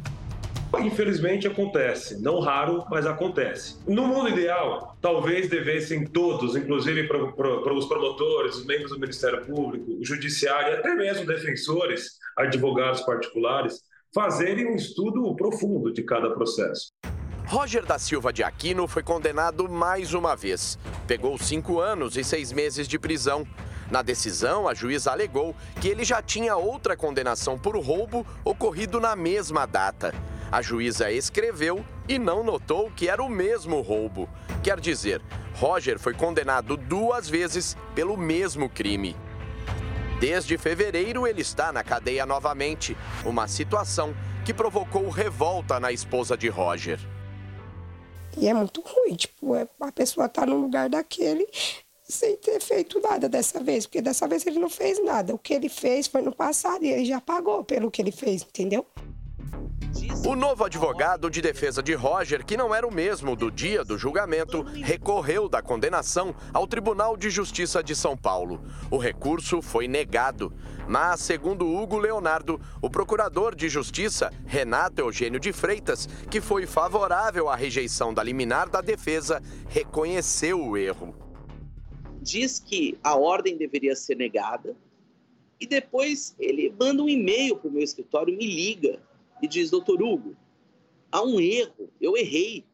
Infelizmente 0.77 1.47
acontece, 1.47 2.21
não 2.21 2.39
raro, 2.39 2.85
mas 2.91 3.05
acontece. 3.05 3.77
No 3.87 4.07
mundo 4.07 4.29
ideal, 4.29 4.95
talvez 5.01 5.49
devessem 5.49 6.05
todos, 6.05 6.55
inclusive 6.55 7.07
para, 7.07 7.27
para 7.33 7.73
os 7.73 7.87
promotores, 7.87 8.55
os 8.55 8.65
membros 8.65 8.91
do 8.91 8.99
Ministério 8.99 9.45
Público, 9.45 9.91
o 9.99 10.05
Judiciário, 10.05 10.77
até 10.77 10.93
mesmo 10.93 11.25
defensores, 11.25 12.19
advogados 12.37 13.01
particulares, 13.01 13.81
fazerem 14.13 14.71
um 14.71 14.75
estudo 14.75 15.35
profundo 15.35 15.93
de 15.93 16.03
cada 16.03 16.33
processo. 16.33 16.91
Roger 17.45 17.85
da 17.85 17.97
Silva 17.97 18.31
de 18.31 18.43
Aquino 18.43 18.87
foi 18.87 19.01
condenado 19.01 19.67
mais 19.67 20.13
uma 20.13 20.35
vez. 20.35 20.77
Pegou 21.07 21.37
cinco 21.37 21.79
anos 21.79 22.15
e 22.15 22.23
seis 22.23 22.51
meses 22.51 22.87
de 22.87 22.99
prisão. 22.99 23.45
Na 23.89 24.03
decisão, 24.03 24.67
a 24.67 24.75
juíza 24.75 25.11
alegou 25.11 25.55
que 25.81 25.87
ele 25.87 26.03
já 26.03 26.21
tinha 26.21 26.55
outra 26.55 26.95
condenação 26.95 27.57
por 27.57 27.75
roubo 27.77 28.25
ocorrido 28.45 28.99
na 28.99 29.15
mesma 29.15 29.65
data. 29.65 30.13
A 30.51 30.61
juíza 30.61 31.11
escreveu 31.11 31.83
e 32.07 32.19
não 32.19 32.43
notou 32.43 32.91
que 32.91 33.07
era 33.09 33.23
o 33.23 33.29
mesmo 33.29 33.81
roubo. 33.81 34.29
Quer 34.63 34.79
dizer, 34.79 35.21
Roger 35.55 35.97
foi 35.99 36.13
condenado 36.13 36.77
duas 36.77 37.27
vezes 37.27 37.75
pelo 37.95 38.15
mesmo 38.15 38.69
crime. 38.69 39.15
Desde 40.19 40.57
fevereiro, 40.57 41.25
ele 41.25 41.41
está 41.41 41.71
na 41.71 41.81
cadeia 41.81 42.25
novamente, 42.25 42.95
uma 43.25 43.47
situação 43.47 44.13
que 44.45 44.53
provocou 44.53 45.09
revolta 45.09 45.79
na 45.79 45.93
esposa 45.93 46.35
de 46.35 46.49
Roger. 46.49 46.99
E 48.37 48.47
é 48.47 48.53
muito 48.53 48.81
ruim, 48.81 49.15
tipo, 49.15 49.55
é, 49.55 49.65
a 49.79 49.91
pessoa 49.91 50.27
tá 50.27 50.45
no 50.45 50.57
lugar 50.57 50.89
daquele 50.89 51.47
sem 52.03 52.35
ter 52.37 52.59
feito 52.59 52.99
nada 52.99 53.29
dessa 53.29 53.63
vez, 53.63 53.85
porque 53.85 54.01
dessa 54.01 54.27
vez 54.27 54.45
ele 54.45 54.59
não 54.59 54.69
fez 54.69 55.01
nada. 55.03 55.33
O 55.33 55.37
que 55.37 55.53
ele 55.53 55.69
fez 55.69 56.07
foi 56.07 56.21
no 56.21 56.35
passado 56.35 56.83
e 56.83 56.89
ele 56.89 57.05
já 57.05 57.21
pagou 57.21 57.63
pelo 57.63 57.91
que 57.91 58.01
ele 58.01 58.11
fez, 58.11 58.41
entendeu? 58.41 58.85
O 60.25 60.35
novo 60.35 60.65
advogado 60.65 61.29
de 61.29 61.41
defesa 61.41 61.81
de 61.81 61.93
Roger, 61.93 62.45
que 62.45 62.57
não 62.57 62.75
era 62.75 62.85
o 62.85 62.93
mesmo 62.93 63.37
do 63.37 63.49
dia 63.49 63.85
do 63.85 63.97
julgamento, 63.97 64.63
recorreu 64.63 65.47
da 65.47 65.61
condenação 65.61 66.35
ao 66.53 66.67
Tribunal 66.67 67.15
de 67.15 67.29
Justiça 67.29 67.81
de 67.81 67.95
São 67.95 68.17
Paulo. 68.17 68.61
O 68.91 68.97
recurso 68.97 69.61
foi 69.61 69.87
negado. 69.87 70.53
Mas, 70.87 71.21
segundo 71.21 71.65
Hugo 71.65 71.97
Leonardo, 71.97 72.59
o 72.81 72.89
procurador 72.89 73.55
de 73.55 73.69
Justiça, 73.69 74.31
Renato 74.45 75.01
Eugênio 75.01 75.39
de 75.39 75.53
Freitas, 75.53 76.07
que 76.29 76.41
foi 76.41 76.65
favorável 76.65 77.47
à 77.47 77.55
rejeição 77.55 78.13
da 78.13 78.21
liminar 78.21 78.69
da 78.69 78.81
defesa, 78.81 79.41
reconheceu 79.69 80.61
o 80.61 80.77
erro. 80.77 81.15
Diz 82.21 82.59
que 82.59 82.97
a 83.01 83.15
ordem 83.15 83.57
deveria 83.57 83.95
ser 83.95 84.15
negada 84.15 84.75
e 85.59 85.65
depois 85.65 86.35
ele 86.37 86.73
manda 86.77 87.01
um 87.01 87.09
e-mail 87.09 87.55
para 87.55 87.69
o 87.69 87.71
meu 87.71 87.83
escritório, 87.83 88.35
me 88.35 88.45
liga 88.45 88.99
e 89.41 89.47
diz: 89.47 89.69
Doutor 89.69 90.01
Hugo, 90.01 90.35
há 91.11 91.21
um 91.23 91.39
erro, 91.39 91.89
eu 91.99 92.15
errei. 92.17 92.65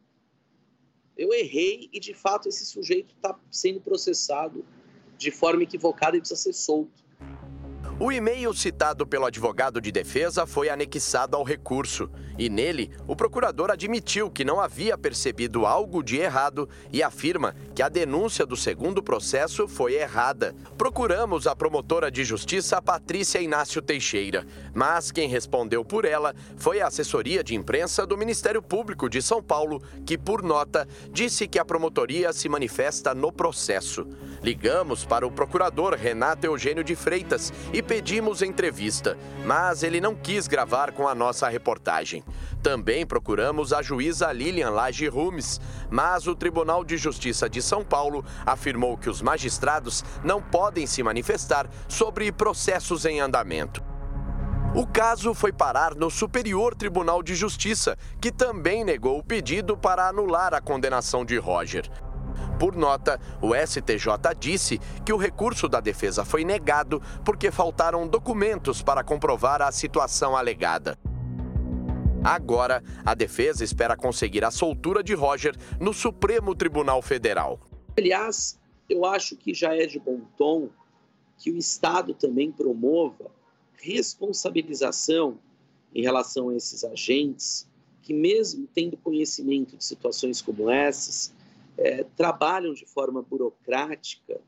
Eu 1.16 1.32
errei 1.32 1.88
e 1.92 1.98
de 1.98 2.12
fato 2.12 2.48
esse 2.48 2.66
sujeito 2.66 3.14
está 3.14 3.38
sendo 3.50 3.80
processado 3.80 4.64
de 5.16 5.30
forma 5.30 5.62
equivocada 5.62 6.16
e 6.16 6.20
precisa 6.20 6.40
ser 6.40 6.52
solto. 6.52 7.04
O 7.98 8.12
e-mail 8.12 8.52
citado 8.52 9.06
pelo 9.06 9.24
advogado 9.24 9.80
de 9.80 9.90
defesa 9.90 10.46
foi 10.46 10.68
anexado 10.68 11.34
ao 11.34 11.42
recurso 11.42 12.10
e 12.38 12.50
nele 12.50 12.90
o 13.06 13.16
procurador 13.16 13.70
admitiu 13.70 14.30
que 14.30 14.44
não 14.44 14.60
havia 14.60 14.98
percebido 14.98 15.64
algo 15.64 16.02
de 16.02 16.18
errado 16.18 16.68
e 16.92 17.02
afirma 17.02 17.54
que 17.74 17.82
a 17.82 17.88
denúncia 17.88 18.44
do 18.44 18.54
segundo 18.54 19.02
processo 19.02 19.66
foi 19.66 19.94
errada. 19.94 20.54
Procuramos 20.76 21.46
a 21.46 21.56
promotora 21.56 22.10
de 22.10 22.22
justiça 22.22 22.82
Patrícia 22.82 23.40
Inácio 23.40 23.80
Teixeira, 23.80 24.46
mas 24.74 25.10
quem 25.10 25.26
respondeu 25.26 25.82
por 25.82 26.04
ela 26.04 26.34
foi 26.58 26.82
a 26.82 26.88
assessoria 26.88 27.42
de 27.42 27.54
imprensa 27.54 28.06
do 28.06 28.18
Ministério 28.18 28.60
Público 28.60 29.08
de 29.08 29.22
São 29.22 29.42
Paulo, 29.42 29.82
que 30.04 30.18
por 30.18 30.42
nota 30.42 30.86
disse 31.10 31.48
que 31.48 31.58
a 31.58 31.64
promotoria 31.64 32.30
se 32.34 32.46
manifesta 32.46 33.14
no 33.14 33.32
processo. 33.32 34.06
Ligamos 34.42 35.04
para 35.04 35.26
o 35.26 35.30
procurador 35.30 35.94
Renato 35.94 36.46
Eugênio 36.46 36.84
de 36.84 36.94
Freitas 36.94 37.52
e 37.72 37.85
pedimos 37.86 38.42
entrevista, 38.42 39.16
mas 39.44 39.82
ele 39.82 40.00
não 40.00 40.14
quis 40.14 40.48
gravar 40.48 40.92
com 40.92 41.06
a 41.06 41.14
nossa 41.14 41.48
reportagem. 41.48 42.24
Também 42.62 43.06
procuramos 43.06 43.72
a 43.72 43.80
juíza 43.80 44.32
Lilian 44.32 44.70
Lage 44.70 45.06
Rumes, 45.06 45.60
mas 45.88 46.26
o 46.26 46.34
Tribunal 46.34 46.84
de 46.84 46.96
Justiça 46.96 47.48
de 47.48 47.62
São 47.62 47.84
Paulo 47.84 48.24
afirmou 48.44 48.98
que 48.98 49.08
os 49.08 49.22
magistrados 49.22 50.04
não 50.24 50.42
podem 50.42 50.86
se 50.86 51.02
manifestar 51.02 51.68
sobre 51.88 52.32
processos 52.32 53.04
em 53.04 53.20
andamento. 53.20 53.82
O 54.74 54.86
caso 54.86 55.32
foi 55.32 55.52
parar 55.52 55.94
no 55.94 56.10
Superior 56.10 56.74
Tribunal 56.74 57.22
de 57.22 57.34
Justiça, 57.34 57.96
que 58.20 58.30
também 58.30 58.84
negou 58.84 59.18
o 59.18 59.24
pedido 59.24 59.74
para 59.74 60.06
anular 60.06 60.52
a 60.52 60.60
condenação 60.60 61.24
de 61.24 61.38
Roger. 61.38 61.88
Por 62.58 62.76
nota, 62.76 63.20
o 63.40 63.54
STJ 63.54 64.34
disse 64.38 64.80
que 65.04 65.12
o 65.12 65.16
recurso 65.16 65.68
da 65.68 65.80
defesa 65.80 66.24
foi 66.24 66.44
negado 66.44 67.02
porque 67.24 67.50
faltaram 67.50 68.06
documentos 68.06 68.82
para 68.82 69.04
comprovar 69.04 69.62
a 69.62 69.70
situação 69.72 70.36
alegada. 70.36 70.98
Agora, 72.24 72.82
a 73.04 73.14
defesa 73.14 73.62
espera 73.62 73.96
conseguir 73.96 74.44
a 74.44 74.50
soltura 74.50 75.02
de 75.02 75.14
Roger 75.14 75.54
no 75.78 75.94
Supremo 75.94 76.54
Tribunal 76.54 77.00
Federal. 77.00 77.60
Aliás, 77.96 78.58
eu 78.88 79.04
acho 79.04 79.36
que 79.36 79.54
já 79.54 79.74
é 79.74 79.86
de 79.86 79.98
bom 79.98 80.20
tom 80.36 80.68
que 81.38 81.50
o 81.50 81.56
Estado 81.56 82.14
também 82.14 82.50
promova 82.50 83.30
responsabilização 83.80 85.38
em 85.94 86.02
relação 86.02 86.48
a 86.48 86.56
esses 86.56 86.82
agentes 86.84 87.66
que, 88.02 88.14
mesmo 88.14 88.68
tendo 88.74 88.96
conhecimento 88.96 89.76
de 89.76 89.84
situações 89.84 90.40
como 90.40 90.70
essas, 90.70 91.32
é, 91.78 92.04
trabalham 92.16 92.74
de 92.74 92.86
forma 92.86 93.22
burocrática 93.22 94.40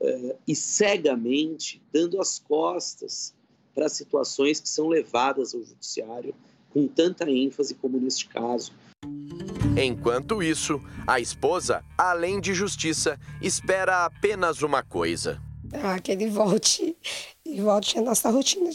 é, 0.00 0.36
e 0.46 0.54
cegamente, 0.54 1.82
dando 1.92 2.20
as 2.20 2.38
costas 2.38 3.34
para 3.74 3.88
situações 3.88 4.60
que 4.60 4.68
são 4.68 4.88
levadas 4.88 5.54
ao 5.54 5.62
judiciário 5.62 6.34
com 6.70 6.86
tanta 6.88 7.30
ênfase 7.30 7.74
como 7.74 7.98
neste 7.98 8.28
caso. 8.28 8.72
Enquanto 9.76 10.42
isso, 10.42 10.80
a 11.06 11.18
esposa, 11.18 11.84
além 11.96 12.40
de 12.40 12.52
justiça, 12.52 13.18
espera 13.40 14.04
apenas 14.04 14.62
uma 14.62 14.82
coisa: 14.82 15.40
ah, 15.72 15.98
que 15.98 16.12
ele 16.12 16.28
volte 16.28 16.96
e 17.44 17.60
volte 17.60 17.98
a 17.98 18.02
nossa 18.02 18.30
rotina. 18.30 18.70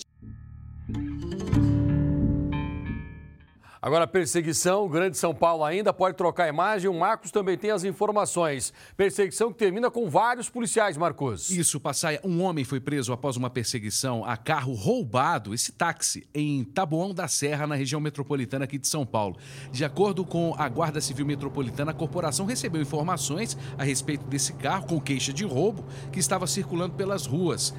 Agora, 3.87 4.05
perseguição, 4.05 4.85
Grande 4.89 5.17
São 5.17 5.33
Paulo 5.33 5.63
ainda 5.63 5.93
pode 5.93 6.17
trocar 6.17 6.43
a 6.43 6.49
imagem. 6.49 6.89
O 6.89 6.93
Marcos 6.93 7.31
também 7.31 7.57
tem 7.57 7.71
as 7.71 7.85
informações. 7.85 8.73
Perseguição 8.97 9.49
que 9.49 9.57
termina 9.57 9.89
com 9.89 10.09
vários 10.09 10.49
policiais, 10.49 10.97
Marcos. 10.97 11.49
Isso, 11.49 11.79
Passaia. 11.79 12.19
Um 12.21 12.41
homem 12.41 12.65
foi 12.65 12.81
preso 12.81 13.13
após 13.13 13.37
uma 13.37 13.49
perseguição 13.49 14.25
a 14.25 14.35
carro 14.35 14.73
roubado, 14.73 15.53
esse 15.53 15.71
táxi, 15.71 16.27
em 16.35 16.65
Taboão 16.65 17.13
da 17.13 17.29
Serra, 17.29 17.65
na 17.65 17.75
região 17.75 18.01
metropolitana 18.01 18.65
aqui 18.65 18.77
de 18.77 18.89
São 18.89 19.05
Paulo. 19.05 19.37
De 19.71 19.85
acordo 19.85 20.25
com 20.25 20.53
a 20.57 20.67
Guarda 20.67 20.99
Civil 20.99 21.25
Metropolitana, 21.25 21.91
a 21.91 21.93
corporação 21.93 22.45
recebeu 22.45 22.81
informações 22.81 23.57
a 23.77 23.85
respeito 23.85 24.25
desse 24.25 24.51
carro 24.51 24.85
com 24.85 24.99
queixa 24.99 25.31
de 25.31 25.45
roubo 25.45 25.85
que 26.11 26.19
estava 26.19 26.45
circulando 26.45 26.95
pelas 26.95 27.25
ruas. 27.25 27.73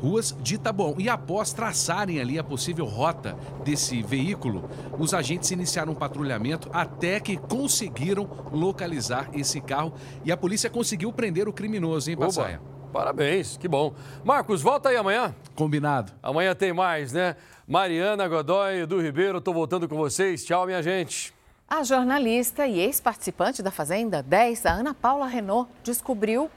Ruas 0.00 0.36
de 0.40 0.54
Itaboão. 0.56 0.94
E 0.98 1.08
após 1.08 1.52
traçarem 1.52 2.20
ali 2.20 2.38
a 2.38 2.44
possível 2.44 2.84
rota 2.84 3.36
desse 3.64 4.02
veículo, 4.02 4.68
os 4.98 5.14
agentes 5.14 5.50
iniciaram 5.50 5.92
um 5.92 5.96
patrulhamento 5.96 6.68
até 6.72 7.20
que 7.20 7.36
conseguiram 7.36 8.28
localizar 8.52 9.28
esse 9.34 9.60
carro 9.60 9.94
e 10.24 10.32
a 10.32 10.36
polícia 10.36 10.70
conseguiu 10.70 11.12
prender 11.12 11.48
o 11.48 11.52
criminoso, 11.52 12.10
hein, 12.10 12.16
Passaia? 12.16 12.60
Parabéns, 12.92 13.56
que 13.56 13.68
bom. 13.68 13.94
Marcos, 14.24 14.62
volta 14.62 14.88
aí 14.88 14.96
amanhã. 14.96 15.34
Combinado. 15.54 16.12
Amanhã 16.22 16.54
tem 16.54 16.72
mais, 16.72 17.12
né? 17.12 17.36
Mariana 17.66 18.26
Godoy 18.26 18.86
do 18.86 19.00
Ribeiro, 19.00 19.40
tô 19.40 19.52
voltando 19.52 19.88
com 19.88 19.96
vocês. 19.96 20.44
Tchau, 20.44 20.64
minha 20.64 20.82
gente. 20.82 21.34
A 21.68 21.82
jornalista 21.82 22.66
e 22.66 22.78
ex-participante 22.78 23.60
da 23.60 23.72
Fazenda 23.72 24.22
10, 24.22 24.66
a 24.66 24.72
Ana 24.72 24.94
Paula 24.94 25.26
Renault, 25.26 25.68
descobriu 25.82 26.48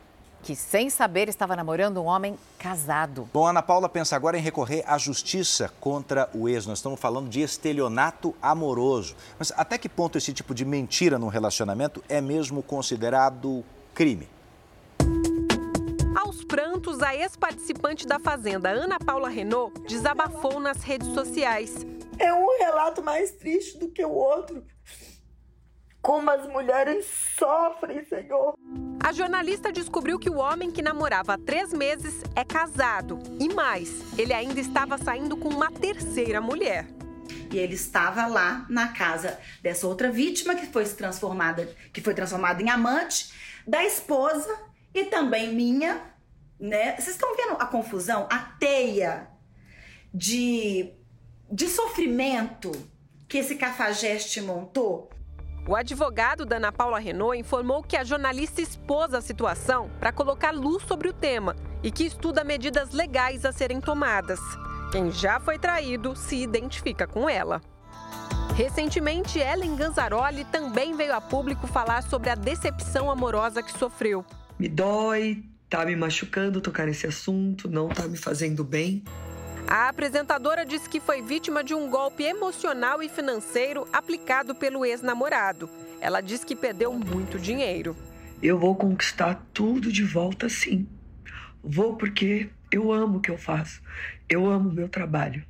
que, 0.41 0.55
sem 0.55 0.89
saber, 0.89 1.29
estava 1.29 1.55
namorando 1.55 2.01
um 2.01 2.05
homem 2.05 2.37
casado. 2.57 3.29
Bom, 3.33 3.45
Ana 3.45 3.61
Paula 3.61 3.89
pensa 3.89 4.15
agora 4.15 4.37
em 4.37 4.41
recorrer 4.41 4.83
à 4.87 4.97
justiça 4.97 5.71
contra 5.79 6.29
o 6.33 6.47
ex. 6.47 6.65
Nós 6.65 6.79
estamos 6.79 6.99
falando 6.99 7.29
de 7.29 7.41
estelionato 7.41 8.35
amoroso. 8.41 9.15
Mas 9.37 9.51
até 9.55 9.77
que 9.77 9.89
ponto 9.89 10.17
esse 10.17 10.33
tipo 10.33 10.53
de 10.53 10.65
mentira 10.65 11.19
no 11.19 11.27
relacionamento 11.27 12.03
é 12.07 12.21
mesmo 12.21 12.63
considerado 12.63 13.63
crime? 13.93 14.29
Aos 16.15 16.43
prantos, 16.43 17.01
a 17.01 17.15
ex-participante 17.15 18.07
da 18.07 18.19
Fazenda, 18.19 18.69
Ana 18.69 18.99
Paula 18.99 19.29
Renault, 19.29 19.73
desabafou 19.87 20.59
nas 20.59 20.83
redes 20.83 21.07
sociais. 21.13 21.85
É 22.17 22.33
um 22.33 22.57
relato 22.59 23.01
mais 23.01 23.31
triste 23.31 23.77
do 23.77 23.87
que 23.89 24.03
o 24.03 24.11
outro. 24.11 24.63
Como 26.01 26.29
as 26.29 26.47
mulheres 26.47 27.05
sofrem, 27.37 28.05
Senhor. 28.05 28.55
A 29.03 29.11
jornalista 29.11 29.71
descobriu 29.71 30.17
que 30.17 30.29
o 30.29 30.37
homem 30.37 30.71
que 30.71 30.81
namorava 30.81 31.33
há 31.33 31.37
três 31.37 31.73
meses 31.73 32.21
é 32.35 32.43
casado. 32.43 33.19
E 33.39 33.53
mais, 33.53 34.17
ele 34.17 34.33
ainda 34.33 34.59
estava 34.59 34.97
saindo 34.97 35.35
com 35.35 35.49
uma 35.49 35.71
terceira 35.71 36.39
mulher. 36.39 36.87
E 37.51 37.57
ele 37.57 37.75
estava 37.75 38.27
lá 38.27 38.65
na 38.69 38.89
casa 38.89 39.39
dessa 39.61 39.87
outra 39.87 40.11
vítima 40.11 40.55
que 40.55 40.67
foi 40.67 40.85
transformada, 40.85 41.75
que 41.91 42.01
foi 42.01 42.13
transformada 42.13 42.61
em 42.61 42.69
amante 42.69 43.33
da 43.67 43.83
esposa 43.83 44.57
e 44.93 45.05
também 45.05 45.53
minha, 45.53 46.01
né? 46.59 46.95
Vocês 46.95 47.15
estão 47.15 47.35
vendo 47.35 47.53
a 47.53 47.65
confusão, 47.65 48.27
a 48.31 48.39
teia 48.39 49.27
de, 50.13 50.93
de 51.51 51.67
sofrimento 51.67 52.71
que 53.27 53.37
esse 53.37 53.55
cafajeste 53.55 54.41
montou? 54.41 55.09
O 55.67 55.75
advogado 55.75 56.45
da 56.45 56.57
Ana 56.57 56.71
Paula 56.71 56.99
Renault 56.99 57.37
informou 57.37 57.83
que 57.83 57.95
a 57.95 58.03
jornalista 58.03 58.61
expôs 58.61 59.13
a 59.13 59.21
situação 59.21 59.89
para 59.99 60.11
colocar 60.11 60.51
luz 60.51 60.83
sobre 60.83 61.07
o 61.07 61.13
tema 61.13 61.55
e 61.83 61.91
que 61.91 62.05
estuda 62.05 62.43
medidas 62.43 62.91
legais 62.91 63.45
a 63.45 63.51
serem 63.51 63.79
tomadas. 63.79 64.39
Quem 64.91 65.11
já 65.11 65.39
foi 65.39 65.59
traído 65.59 66.15
se 66.15 66.35
identifica 66.37 67.05
com 67.05 67.29
ela. 67.29 67.61
Recentemente, 68.55 69.39
Ellen 69.39 69.75
Ganzaroli 69.75 70.43
também 70.45 70.95
veio 70.95 71.13
a 71.13 71.21
público 71.21 71.67
falar 71.67 72.03
sobre 72.03 72.29
a 72.29 72.35
decepção 72.35 73.09
amorosa 73.09 73.61
que 73.61 73.71
sofreu. 73.71 74.25
Me 74.57 74.67
dói, 74.67 75.43
tá 75.69 75.85
me 75.85 75.95
machucando 75.95 76.59
tocar 76.59 76.87
nesse 76.87 77.07
assunto, 77.07 77.69
não 77.69 77.87
tá 77.87 78.07
me 78.07 78.17
fazendo 78.17 78.63
bem. 78.63 79.03
A 79.67 79.89
apresentadora 79.89 80.65
disse 80.65 80.89
que 80.89 80.99
foi 80.99 81.21
vítima 81.21 81.63
de 81.63 81.73
um 81.73 81.89
golpe 81.89 82.23
emocional 82.23 83.03
e 83.03 83.09
financeiro 83.09 83.87
aplicado 83.93 84.55
pelo 84.55 84.85
ex-namorado. 84.85 85.69
Ela 86.01 86.21
diz 86.21 86.43
que 86.43 86.55
perdeu 86.55 86.93
muito 86.93 87.37
dinheiro. 87.37 87.95
Eu 88.41 88.57
vou 88.57 88.75
conquistar 88.75 89.45
tudo 89.53 89.91
de 89.91 90.03
volta 90.03 90.49
sim. 90.49 90.87
Vou 91.63 91.95
porque 91.95 92.49
eu 92.71 92.91
amo 92.91 93.17
o 93.17 93.21
que 93.21 93.29
eu 93.29 93.37
faço. 93.37 93.81
Eu 94.27 94.47
amo 94.47 94.69
o 94.69 94.73
meu 94.73 94.87
trabalho. 94.87 95.43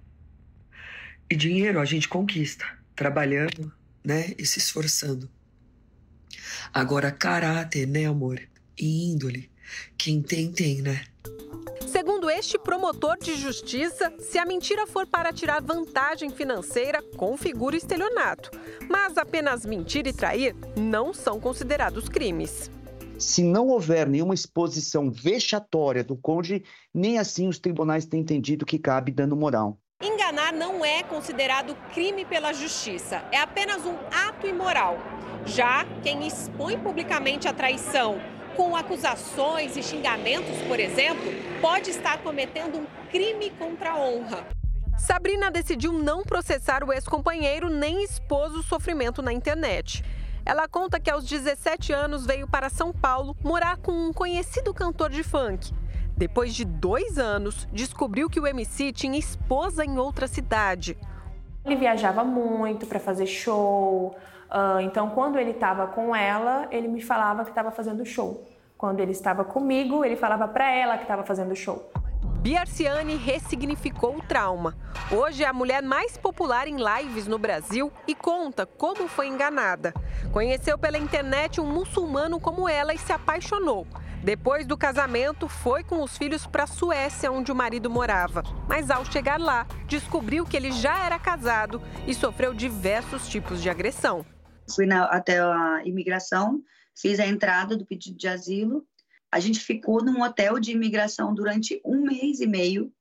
E 1.30 1.36
dinheiro 1.36 1.80
a 1.80 1.86
gente 1.86 2.10
conquista, 2.10 2.65
trabalhando, 2.95 3.72
né, 4.04 4.34
e 4.38 4.45
se 4.45 4.58
esforçando. 4.58 5.30
Agora 6.74 7.12
caráter, 7.12 7.88
né, 7.88 8.06
amor? 8.06 8.41
E 8.78 9.12
índole, 9.12 9.52
quem 9.98 10.22
tem 10.22 10.52
tem, 10.52 10.82
né? 10.82 11.06
Segundo 11.91 12.30
este 12.30 12.60
promotor 12.60 13.17
de 13.17 13.34
justiça, 13.34 14.13
se 14.19 14.38
a 14.38 14.45
mentira 14.45 14.86
for 14.86 15.08
para 15.08 15.34
tirar 15.34 15.60
vantagem 15.60 16.30
financeira, 16.30 17.02
configura 17.17 17.75
estelionato. 17.75 18.52
Mas 18.88 19.17
apenas 19.17 19.65
mentir 19.65 20.06
e 20.06 20.13
trair 20.13 20.56
não 20.78 21.15
são 21.15 21.39
considerados 21.39 22.08
crimes. 22.08 22.69
Se 23.17 23.43
não 23.43 23.69
houver 23.69 24.08
nenhuma 24.08 24.36
exposição 24.36 25.10
vexatória 25.10 26.04
do 26.04 26.15
cônjuge, 26.15 26.63
nem 26.93 27.17
assim 27.17 27.47
os 27.47 27.58
tribunais 27.58 28.06
têm 28.06 28.19
entendido 28.19 28.67
que 28.67 28.78
cabe 28.78 29.12
dano 29.12 29.36
moral. 29.36 29.80
Enganar 29.99 30.54
não 30.54 30.86
é 30.86 31.02
considerado 31.02 31.75
crime 31.91 32.23
pela 32.23 32.54
justiça, 32.54 33.23
é 33.32 33.38
apenas 33.39 33.84
um 33.84 33.95
ato 34.12 34.45
imoral. 34.45 34.99
Já 35.43 35.86
quem 36.04 36.28
expõe 36.28 36.78
publicamente 36.78 37.47
a 37.47 37.54
traição 37.54 38.21
com 38.60 38.76
acusações 38.76 39.78
e 39.78 39.82
xingamentos, 39.82 40.62
por 40.67 40.82
exemplo, 40.82 41.32
pode 41.62 41.91
estar 41.91 42.17
cometendo 42.17 42.80
um 42.80 42.86
crime 43.10 43.52
contra 43.52 43.91
a 43.91 43.98
honra. 43.98 44.45
Sabrina 44.98 45.50
decidiu 45.50 45.93
não 45.93 46.24
processar 46.24 46.84
o 46.84 46.91
ex-companheiro 46.91 47.69
nem 47.69 48.04
expôs 48.04 48.54
o 48.54 48.62
sofrimento 48.62 49.22
na 49.22 49.32
internet. 49.32 50.04
Ela 50.45 50.67
conta 50.67 51.00
que 51.00 51.10
aos 51.10 51.24
17 51.24 51.93
anos 51.93 52.26
veio 52.26 52.50
para 52.50 52.69
São 52.69 52.91
Paulo 52.91 53.34
morar 53.41 53.78
com 53.78 53.93
um 53.93 54.12
conhecido 54.12 54.74
cantor 54.74 55.10
de 55.10 55.24
funk. 55.24 55.72
Depois 56.17 56.54
de 56.54 56.65
dois 56.65 57.17
anos, 57.17 57.65
descobriu 57.72 58.30
que 58.30 58.41
o 58.41 58.48
MC 58.48 58.91
tinha 58.91 59.17
esposa 59.17 59.86
em 59.86 59.98
outra 59.98 60.28
cidade. 60.28 60.98
Ele 61.63 61.78
viajava 61.78 62.26
muito 62.26 62.86
para 62.86 63.00
fazer 63.00 63.26
show, 63.26 64.17
Uh, 64.50 64.82
então, 64.82 65.12
quando 65.12 65.38
ele 65.38 65.52
estava 65.52 65.88
com 65.88 66.16
ela, 66.16 66.68
ele 66.72 66.88
me 66.88 67.02
falava 67.02 67.44
que 67.44 67.52
estava 67.52 67.70
fazendo 67.70 68.06
show. 68.06 68.48
Quando 68.78 69.00
ele 69.00 69.12
estava 69.12 69.44
comigo, 69.44 70.04
ele 70.04 70.16
falava 70.16 70.48
para 70.48 70.72
ela 70.72 70.98
que 70.98 71.04
estava 71.04 71.24
fazendo 71.24 71.56
show. 71.56 71.92
Biarciane 72.42 73.16
ressignificou 73.18 74.16
o 74.16 74.22
trauma. 74.22 74.76
Hoje 75.12 75.44
é 75.44 75.48
a 75.48 75.54
mulher 75.54 75.84
mais 75.84 76.18
popular 76.18 76.68
em 76.68 76.78
lives 76.78 77.28
no 77.28 77.38
Brasil 77.38 77.92
e 78.08 78.16
conta 78.16 78.66
como 78.66 79.08
foi 79.10 79.28
enganada. 79.28 79.94
Conheceu 80.32 80.78
pela 80.78 80.98
internet 80.98 81.60
um 81.60 81.66
muçulmano 81.66 82.40
como 82.40 82.68
ela 82.68 82.94
e 82.94 82.98
se 82.98 83.12
apaixonou. 83.12 83.86
Depois 84.24 84.66
do 84.66 84.78
casamento, 84.78 85.48
foi 85.48 85.84
com 85.84 86.02
os 86.02 86.18
filhos 86.18 86.48
para 86.48 86.64
a 86.64 86.68
Suécia, 86.68 87.32
onde 87.32 87.52
o 87.52 87.56
marido 87.56 87.90
morava. 87.90 88.44
Mas 88.68 88.90
ao 88.90 89.06
chegar 89.06 89.40
lá, 89.40 89.68
descobriu 89.86 90.46
que 90.46 90.58
ele 90.58 90.72
já 90.72 91.06
era 91.06 91.20
casado 91.20 91.82
e 92.08 92.14
sofreu 92.14 92.54
diversos 92.54 93.28
tipos 93.28 93.62
de 93.62 93.70
agressão. 93.70 94.26
Fui 94.73 94.86
na, 94.86 95.05
até 95.05 95.39
a 95.39 95.82
imigração, 95.86 96.62
fiz 96.95 97.19
a 97.19 97.25
entrada 97.25 97.75
do 97.75 97.86
pedido 97.86 98.17
de 98.17 98.27
asilo. 98.27 98.86
A 99.32 99.39
gente 99.39 99.60
ficou 99.60 100.03
num 100.03 100.21
hotel 100.21 100.60
de 100.60 100.71
imigração 100.71 101.34
durante 101.34 101.82
um 101.86 102.01
mês 102.01 102.39
e 102.39 102.47
meio. 102.47 102.91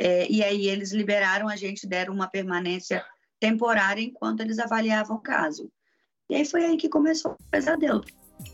É, 0.00 0.30
e 0.30 0.42
aí 0.42 0.66
eles 0.66 0.92
liberaram 0.92 1.48
a 1.48 1.56
gente, 1.56 1.86
deram 1.86 2.14
uma 2.14 2.28
permanência 2.28 3.04
temporária 3.38 4.02
enquanto 4.02 4.40
eles 4.40 4.58
avaliavam 4.58 5.16
o 5.16 5.20
caso. 5.20 5.70
E 6.30 6.34
aí 6.34 6.44
foi 6.44 6.64
aí 6.64 6.76
que 6.76 6.88
começou 6.88 7.32
o 7.32 7.50
pesadelo. 7.50 8.04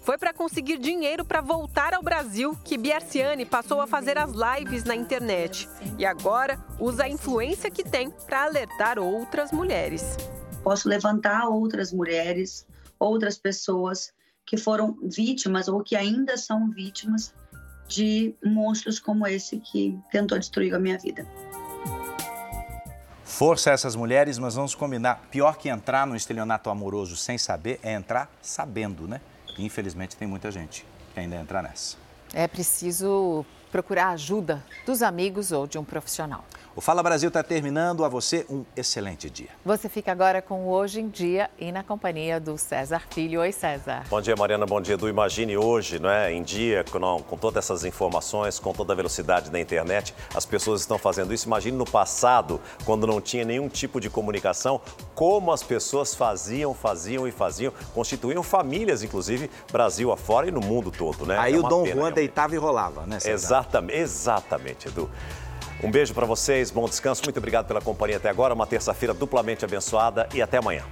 Foi 0.02 0.18
para 0.18 0.34
conseguir 0.34 0.78
dinheiro 0.78 1.24
para 1.24 1.40
voltar 1.40 1.94
ao 1.94 2.02
Brasil 2.02 2.56
que 2.64 2.76
Biarciane 2.76 3.46
passou 3.46 3.80
a 3.80 3.86
fazer 3.86 4.18
as 4.18 4.32
lives 4.32 4.84
na 4.84 4.94
internet. 4.94 5.68
E 5.96 6.04
agora 6.04 6.62
usa 6.78 7.04
a 7.04 7.08
influência 7.08 7.70
que 7.70 7.84
tem 7.84 8.10
para 8.10 8.44
alertar 8.44 8.98
outras 8.98 9.52
mulheres 9.52 10.16
posso 10.62 10.88
levantar 10.88 11.48
outras 11.48 11.92
mulheres, 11.92 12.66
outras 12.98 13.38
pessoas 13.38 14.12
que 14.44 14.56
foram 14.56 14.96
vítimas 15.02 15.68
ou 15.68 15.82
que 15.82 15.94
ainda 15.94 16.36
são 16.36 16.70
vítimas 16.70 17.34
de 17.86 18.34
monstros 18.44 18.98
como 19.00 19.26
esse 19.26 19.58
que 19.58 19.98
tentou 20.10 20.38
destruir 20.38 20.74
a 20.74 20.78
minha 20.78 20.98
vida. 20.98 21.26
Força 23.24 23.70
a 23.70 23.72
essas 23.72 23.94
mulheres, 23.94 24.38
mas 24.38 24.54
vamos 24.54 24.74
combinar. 24.74 25.28
Pior 25.30 25.56
que 25.56 25.68
entrar 25.68 26.06
no 26.06 26.16
estelionato 26.16 26.70
amoroso 26.70 27.16
sem 27.16 27.38
saber 27.38 27.78
é 27.82 27.92
entrar 27.92 28.30
sabendo, 28.42 29.06
né? 29.06 29.20
E, 29.56 29.64
infelizmente 29.64 30.16
tem 30.16 30.26
muita 30.26 30.50
gente 30.50 30.84
que 31.14 31.20
ainda 31.20 31.36
entra 31.36 31.62
nessa. 31.62 31.96
É 32.32 32.48
preciso 32.48 33.44
procurar 33.70 34.08
ajuda 34.08 34.64
dos 34.86 35.02
amigos 35.02 35.52
ou 35.52 35.66
de 35.66 35.78
um 35.78 35.84
profissional. 35.84 36.44
O 36.78 36.80
Fala 36.80 37.02
Brasil 37.02 37.26
está 37.26 37.42
terminando. 37.42 38.04
A 38.04 38.08
você, 38.08 38.46
um 38.48 38.64
excelente 38.76 39.28
dia. 39.28 39.48
Você 39.64 39.88
fica 39.88 40.12
agora 40.12 40.40
com 40.40 40.66
o 40.66 40.68
Hoje 40.68 41.00
em 41.00 41.08
Dia 41.08 41.50
e 41.58 41.72
na 41.72 41.82
companhia 41.82 42.38
do 42.38 42.56
César 42.56 43.02
Filho. 43.10 43.40
Oi, 43.40 43.50
César. 43.50 44.04
Bom 44.08 44.20
dia, 44.20 44.36
Mariana. 44.36 44.64
Bom 44.64 44.80
dia, 44.80 44.96
do 44.96 45.08
Imagine 45.08 45.56
hoje, 45.56 45.98
não 45.98 46.08
é? 46.08 46.32
Em 46.32 46.40
dia, 46.40 46.84
com, 46.84 47.00
com 47.22 47.36
todas 47.36 47.64
essas 47.64 47.84
informações, 47.84 48.60
com 48.60 48.72
toda 48.72 48.92
a 48.92 48.96
velocidade 48.96 49.50
da 49.50 49.58
internet, 49.58 50.14
as 50.32 50.46
pessoas 50.46 50.80
estão 50.80 50.98
fazendo 50.98 51.34
isso. 51.34 51.48
Imagine 51.48 51.76
no 51.76 51.84
passado, 51.84 52.60
quando 52.84 53.08
não 53.08 53.20
tinha 53.20 53.44
nenhum 53.44 53.68
tipo 53.68 54.00
de 54.00 54.08
comunicação, 54.08 54.80
como 55.16 55.50
as 55.50 55.64
pessoas 55.64 56.14
faziam, 56.14 56.72
faziam 56.74 57.26
e 57.26 57.32
faziam, 57.32 57.72
constituíam 57.92 58.44
famílias, 58.44 59.02
inclusive, 59.02 59.50
Brasil 59.72 60.12
afora 60.12 60.46
e 60.46 60.52
no 60.52 60.60
mundo 60.60 60.92
todo, 60.92 61.26
né? 61.26 61.36
Aí 61.36 61.54
é 61.54 61.58
o 61.58 61.62
Dom 61.62 61.84
Juan 61.84 62.12
deitava 62.12 62.54
e 62.54 62.58
rolava, 62.58 63.04
né, 63.04 63.18
César? 63.18 63.57
Exatamente, 63.58 63.98
exatamente, 63.98 64.88
Edu. 64.88 65.10
Um 65.82 65.90
beijo 65.90 66.14
para 66.14 66.26
vocês, 66.26 66.70
bom 66.70 66.86
descanso, 66.88 67.22
muito 67.24 67.38
obrigado 67.38 67.66
pela 67.66 67.80
companhia 67.80 68.16
até 68.16 68.28
agora. 68.28 68.54
Uma 68.54 68.66
terça-feira 68.66 69.12
duplamente 69.14 69.64
abençoada 69.64 70.28
e 70.34 70.40
até 70.40 70.58
amanhã. 70.58 70.84